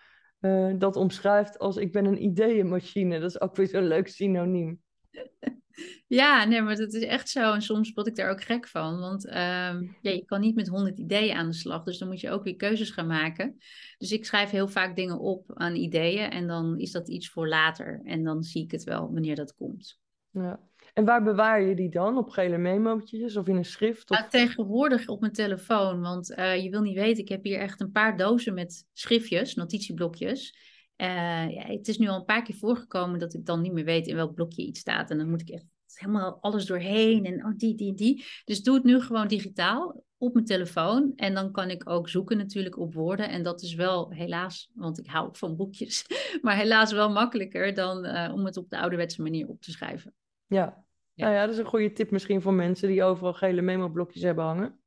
[0.40, 3.20] eh, dat omschrijft als ik ben een ideeënmachine.
[3.20, 4.80] Dat is ook weer zo'n leuk synoniem.
[6.06, 7.52] Ja, nee, maar dat is echt zo.
[7.52, 8.98] En soms word ik daar ook gek van.
[8.98, 11.82] Want ehm, ja, je kan niet met honderd ideeën aan de slag.
[11.82, 13.56] Dus dan moet je ook weer keuzes gaan maken.
[13.98, 16.30] Dus ik schrijf heel vaak dingen op aan ideeën.
[16.30, 18.00] En dan is dat iets voor later.
[18.04, 20.00] En dan zie ik het wel wanneer dat komt.
[20.30, 20.69] Ja.
[20.94, 22.16] En waar bewaar je die dan?
[22.16, 24.10] Op gele memootjes of in een schrift?
[24.10, 24.26] Of...
[24.28, 26.00] Tegenwoordig op mijn telefoon.
[26.00, 29.54] Want eh, je wil niet weten, ik heb hier echt een paar dozen met schriftjes,
[29.54, 30.68] notitieblokjes.
[30.96, 31.06] Eh,
[31.50, 34.06] ja, het is nu al een paar keer voorgekomen dat ik dan niet meer weet
[34.06, 35.10] in welk blokje iets staat.
[35.10, 35.64] En dan moet ik echt
[35.94, 38.24] helemaal alles doorheen en oh, die, die, die.
[38.44, 41.12] Dus doe het nu gewoon digitaal op mijn telefoon.
[41.16, 43.28] En dan kan ik ook zoeken natuurlijk op woorden.
[43.28, 46.06] En dat is wel helaas, want ik hou van boekjes,
[46.42, 50.14] maar helaas wel makkelijker dan eh, om het op de ouderwetse manier op te schrijven.
[50.50, 50.84] Ja.
[51.14, 51.24] Ja.
[51.24, 54.44] Nou ja, dat is een goede tip misschien voor mensen die overal gele memo-blokjes hebben
[54.44, 54.80] hangen.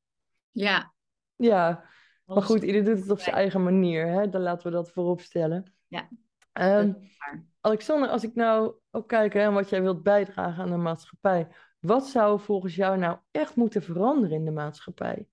[0.52, 0.94] Ja.
[1.36, 1.90] Ja,
[2.26, 4.08] maar goed, ieder doet het op zijn eigen manier.
[4.08, 4.30] Hè?
[4.30, 5.74] Dan laten we dat voorop stellen.
[5.88, 6.10] Ja,
[6.54, 7.52] waar.
[7.62, 11.48] Alexander, als ik nou ook kijk hè, wat jij wilt bijdragen aan de maatschappij.
[11.80, 15.28] Wat zou volgens jou nou echt moeten veranderen in de maatschappij?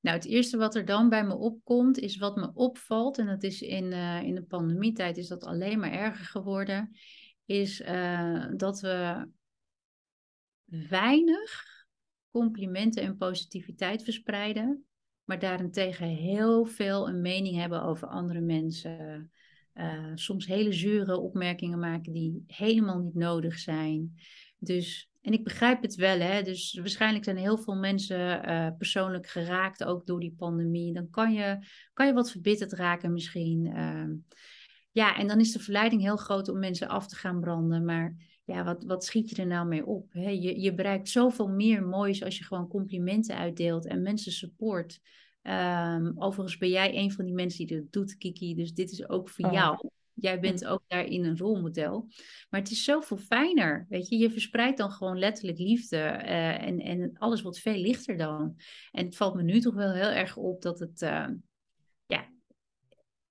[0.00, 3.18] Nou, het eerste wat er dan bij me opkomt, is wat me opvalt.
[3.18, 6.96] En dat is in, eh, in de pandemietijd is dat alleen maar erger geworden.
[7.48, 9.28] Is uh, dat we
[10.64, 11.66] weinig
[12.30, 14.84] complimenten en positiviteit verspreiden,
[15.24, 19.30] maar daarentegen heel veel een mening hebben over andere mensen.
[19.74, 24.14] Uh, soms hele zure opmerkingen maken die helemaal niet nodig zijn.
[24.58, 26.42] Dus, en ik begrijp het wel, hè.
[26.42, 30.92] Dus waarschijnlijk zijn heel veel mensen uh, persoonlijk geraakt, ook door die pandemie.
[30.92, 31.58] Dan kan je,
[31.92, 33.66] kan je wat verbitterd raken misschien.
[33.66, 34.08] Uh,
[34.98, 37.84] ja, en dan is de verleiding heel groot om mensen af te gaan branden.
[37.84, 40.12] Maar ja, wat, wat schiet je er nou mee op?
[40.12, 40.28] Hè?
[40.28, 45.00] Je, je bereikt zoveel meer moois als je gewoon complimenten uitdeelt en mensen support.
[45.42, 48.54] Um, overigens ben jij een van die mensen die dat doet, Kiki.
[48.54, 49.52] Dus dit is ook voor oh.
[49.52, 49.90] jou.
[50.14, 52.06] Jij bent ook daarin een rolmodel.
[52.50, 53.86] Maar het is zoveel fijner.
[53.88, 55.96] Weet je, je verspreidt dan gewoon letterlijk liefde.
[55.96, 58.56] Uh, en, en alles wordt veel lichter dan.
[58.90, 61.02] En het valt me nu toch wel heel erg op dat het.
[61.02, 61.38] Uh, ja,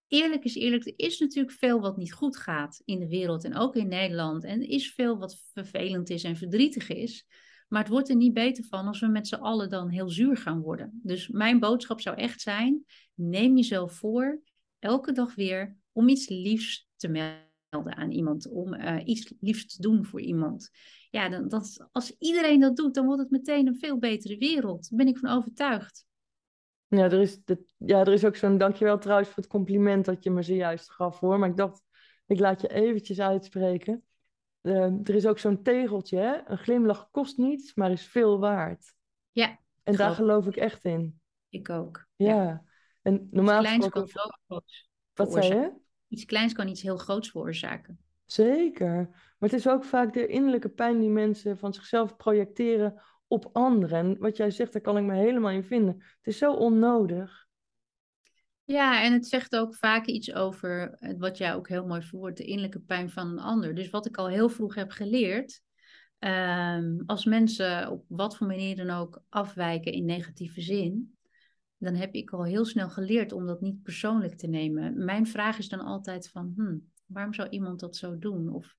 [0.08, 3.56] eerlijk is eerlijk, er is natuurlijk veel wat niet goed gaat in de wereld en
[3.56, 4.44] ook in Nederland.
[4.44, 7.26] En er is veel wat vervelend is en verdrietig is.
[7.68, 10.38] Maar het wordt er niet beter van als we met z'n allen dan heel zuur
[10.38, 11.00] gaan worden.
[11.04, 14.42] Dus mijn boodschap zou echt zijn: neem jezelf voor,
[14.80, 18.50] elke dag weer, om iets liefs te melden aan iemand.
[18.50, 20.70] Om uh, iets liefs te doen voor iemand.
[21.10, 24.90] Ja, dan, dat, als iedereen dat doet, dan wordt het meteen een veel betere wereld.
[24.90, 26.07] Daar ben ik van overtuigd.
[26.88, 27.40] Ja, er is,
[27.78, 31.20] ja, er is ook zo'n, dankjewel trouwens voor het compliment dat je me zojuist gaf
[31.20, 31.40] hoor.
[31.40, 31.84] Maar ik dacht,
[32.26, 34.04] ik laat je eventjes uitspreken.
[34.62, 36.50] Uh, er is ook zo'n tegeltje, hè?
[36.50, 38.94] een glimlach kost niets, maar is veel waard.
[39.32, 39.60] Ja.
[39.84, 41.20] En daar geloof ik echt in.
[41.50, 42.08] Ik ook.
[42.16, 42.64] Ja.
[43.02, 45.74] En normaal iets kleins kan heel groots Wat zei je?
[46.08, 48.00] Iets kleins kan iets heel groots veroorzaken.
[48.26, 49.08] Zeker.
[49.10, 54.00] Maar het is ook vaak de innerlijke pijn die mensen van zichzelf projecteren op anderen.
[54.00, 55.96] En wat jij zegt, daar kan ik me helemaal in vinden.
[55.98, 57.48] Het is zo onnodig.
[58.64, 62.38] Ja, en het zegt ook vaak iets over eh, wat jij ook heel mooi verwoordt,
[62.38, 63.76] de innerlijke pijn van een ander.
[63.76, 65.62] Dus wat ik al heel vroeg heb geleerd,
[66.20, 71.18] um, als mensen op wat voor manier dan ook afwijken in negatieve zin,
[71.78, 75.06] dan heb ik al heel snel geleerd om dat niet persoonlijk te nemen.
[75.06, 78.54] Mijn vraag is dan altijd van, hmm, waarom zou iemand dat zo doen?
[78.54, 78.76] Of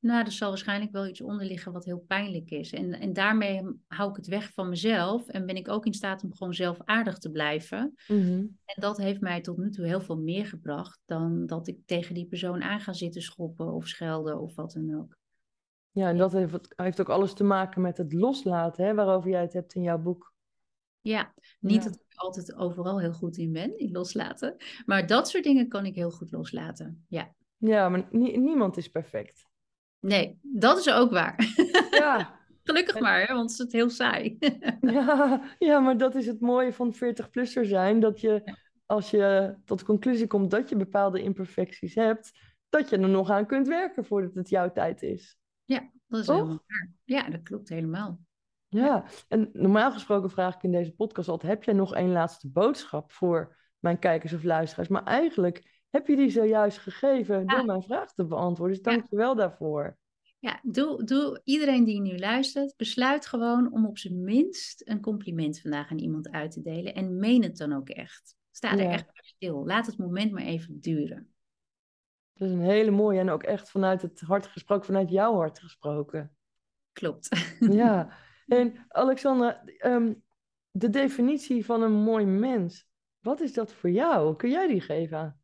[0.00, 2.72] nou, er zal waarschijnlijk wel iets onder liggen wat heel pijnlijk is.
[2.72, 6.24] En, en daarmee hou ik het weg van mezelf en ben ik ook in staat
[6.24, 7.94] om gewoon zelf aardig te blijven.
[8.08, 8.38] Mhm.
[8.64, 12.14] En dat heeft mij tot nu toe heel veel meer gebracht dan dat ik tegen
[12.14, 15.18] die persoon aan ga zitten schoppen of schelden of wat dan ook.
[15.90, 19.40] Ja, en dat heeft, heeft ook alles te maken met het loslaten, hè, waarover jij
[19.40, 20.32] het hebt in jouw boek.
[21.00, 24.56] Ja, niet dat ik altijd overal heel goed in ben, in loslaten.
[24.86, 27.04] Maar dat soort dingen kan ik heel goed loslaten.
[27.08, 29.49] Ja, ja maar niemand is perfect.
[30.00, 31.36] Nee, dat is ook waar.
[31.90, 32.38] Ja.
[32.64, 34.36] Gelukkig maar, hè, want het is heel saai.
[34.80, 38.00] ja, ja, maar dat is het mooie van 40-plusser zijn.
[38.00, 42.32] Dat je, als je tot de conclusie komt dat je bepaalde imperfecties hebt,
[42.68, 45.38] dat je er nog aan kunt werken voordat het jouw tijd is.
[45.64, 46.90] Ja, dat is helemaal waar.
[47.04, 48.20] Ja, dat klopt helemaal.
[48.68, 52.50] Ja, en normaal gesproken vraag ik in deze podcast altijd: heb jij nog één laatste
[52.50, 54.88] boodschap voor mijn kijkers of luisteraars?
[54.88, 58.76] Maar eigenlijk heb je die zojuist gegeven door mijn vraag te beantwoorden.
[58.76, 59.98] Dus dank je wel daarvoor.
[60.38, 65.60] Ja, doe, doe iedereen die nu luistert, besluit gewoon om op zijn minst een compliment
[65.60, 66.94] vandaag aan iemand uit te delen.
[66.94, 68.36] En meen het dan ook echt.
[68.50, 69.66] Sta er echt stil.
[69.66, 71.32] Laat het moment maar even duren.
[72.32, 75.58] Dat is een hele mooie en ook echt vanuit het hart gesproken, vanuit jouw hart
[75.58, 76.36] gesproken.
[76.92, 77.56] Klopt.
[77.58, 78.12] Ja,
[78.46, 80.14] en Alexandra, ehm,
[80.70, 82.88] de definitie van een mooi mens,
[83.18, 84.36] wat is dat voor jou?
[84.36, 85.39] Kun jij die geven?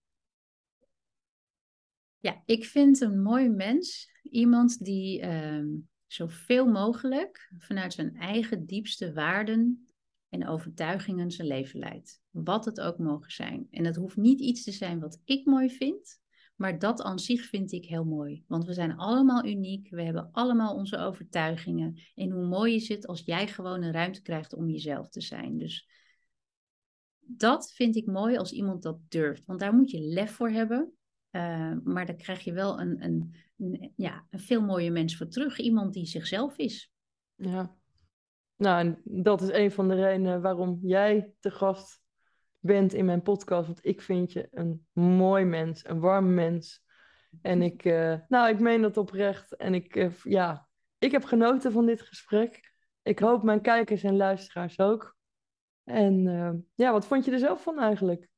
[2.26, 5.64] Ja, ik vind een mooi mens iemand die uh,
[6.06, 9.88] zoveel mogelijk vanuit zijn eigen diepste waarden
[10.28, 12.20] en overtuigingen zijn leven leidt.
[12.30, 13.66] Wat het ook mogen zijn.
[13.70, 16.20] En dat hoeft niet iets te zijn wat ik mooi vind,
[16.56, 18.44] maar dat aan zich vind ik heel mooi.
[18.46, 22.00] Want we zijn allemaal uniek, we hebben allemaal onze overtuigingen.
[22.14, 25.58] En hoe mooi is het als jij gewoon een ruimte krijgt om jezelf te zijn.
[25.58, 25.88] Dus
[27.18, 29.42] dat vind ik mooi als iemand dat durft.
[29.44, 30.95] Want daar moet je lef voor hebben.
[31.36, 35.28] Uh, maar dan krijg je wel een, een, een, ja, een veel mooier mens voor
[35.28, 35.58] terug.
[35.58, 36.92] Iemand die zichzelf is.
[37.34, 37.74] Ja.
[38.56, 42.00] Nou, en dat is een van de redenen waarom jij te gast
[42.58, 43.66] bent in mijn podcast.
[43.66, 46.84] Want ik vind je een mooi mens, een warm mens.
[47.42, 49.56] En ik, uh, nou, ik meen dat oprecht.
[49.56, 50.68] En ik, uh, ja,
[50.98, 52.74] ik heb genoten van dit gesprek.
[53.02, 55.16] Ik hoop mijn kijkers en luisteraars ook.
[55.84, 56.22] En
[56.74, 58.28] ja, wat vond je er zelf van eigenlijk?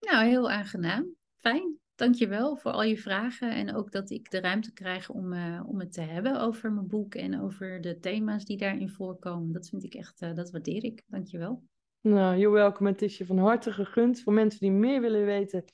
[0.00, 1.14] Nou, heel aangenaam.
[1.36, 1.80] Fijn.
[1.96, 5.80] Dankjewel voor al je vragen en ook dat ik de ruimte krijg om, uh, om
[5.80, 9.52] het te hebben over mijn boek en over de thema's die daarin voorkomen.
[9.52, 11.02] Dat vind ik echt, uh, dat waardeer ik.
[11.06, 11.62] Dankjewel.
[12.00, 12.90] Nou, you're welcome.
[12.90, 14.20] Het is je van harte gegund.
[14.20, 15.64] Voor mensen die meer willen weten,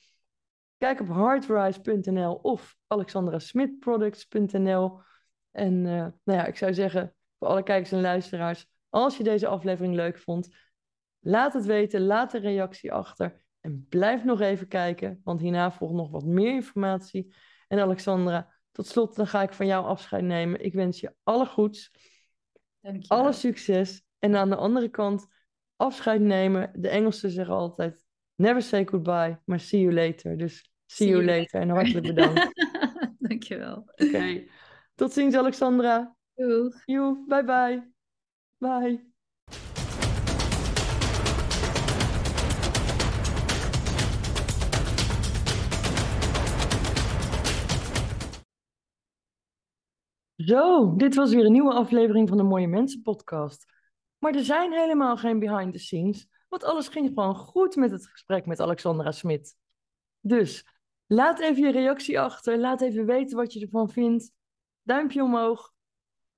[0.82, 5.00] Kijk op hardrise.nl of alexandrasmitproducts.nl.
[5.50, 9.46] En uh, nou ja, ik zou zeggen voor alle kijkers en luisteraars, als je deze
[9.46, 10.48] aflevering leuk vond,
[11.20, 15.94] laat het weten, laat een reactie achter en blijf nog even kijken, want hierna volgt
[15.94, 17.34] nog wat meer informatie.
[17.68, 20.64] En Alexandra, tot slot dan ga ik van jou afscheid nemen.
[20.64, 21.90] Ik wens je alle goeds,
[22.80, 25.26] Dank je alle succes en aan de andere kant
[25.76, 26.72] afscheid nemen.
[26.74, 28.04] De Engelsen zeggen altijd
[28.34, 30.36] never say goodbye, maar see you later.
[30.36, 31.60] Dus see, you, later.
[31.60, 32.50] en hartelijk bedankt.
[33.18, 33.76] Dankjewel.
[33.76, 34.48] Oké, okay.
[34.94, 36.16] tot ziens Alexandra.
[36.34, 36.82] Doeg.
[36.84, 37.92] Joe, bye bye.
[38.58, 39.11] Bye.
[50.46, 53.66] Zo, dit was weer een nieuwe aflevering van de Mooie Mensen podcast.
[54.18, 58.06] Maar er zijn helemaal geen behind the scenes, want alles ging gewoon goed met het
[58.06, 59.56] gesprek met Alexandra Smit.
[60.20, 60.66] Dus
[61.06, 64.32] laat even je reactie achter, laat even weten wat je ervan vindt.
[64.82, 65.72] Duimpje omhoog,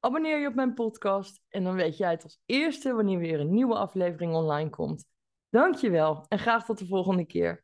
[0.00, 3.54] abonneer je op mijn podcast en dan weet jij het als eerste wanneer weer een
[3.54, 5.04] nieuwe aflevering online komt.
[5.50, 7.63] Dankjewel en graag tot de volgende keer.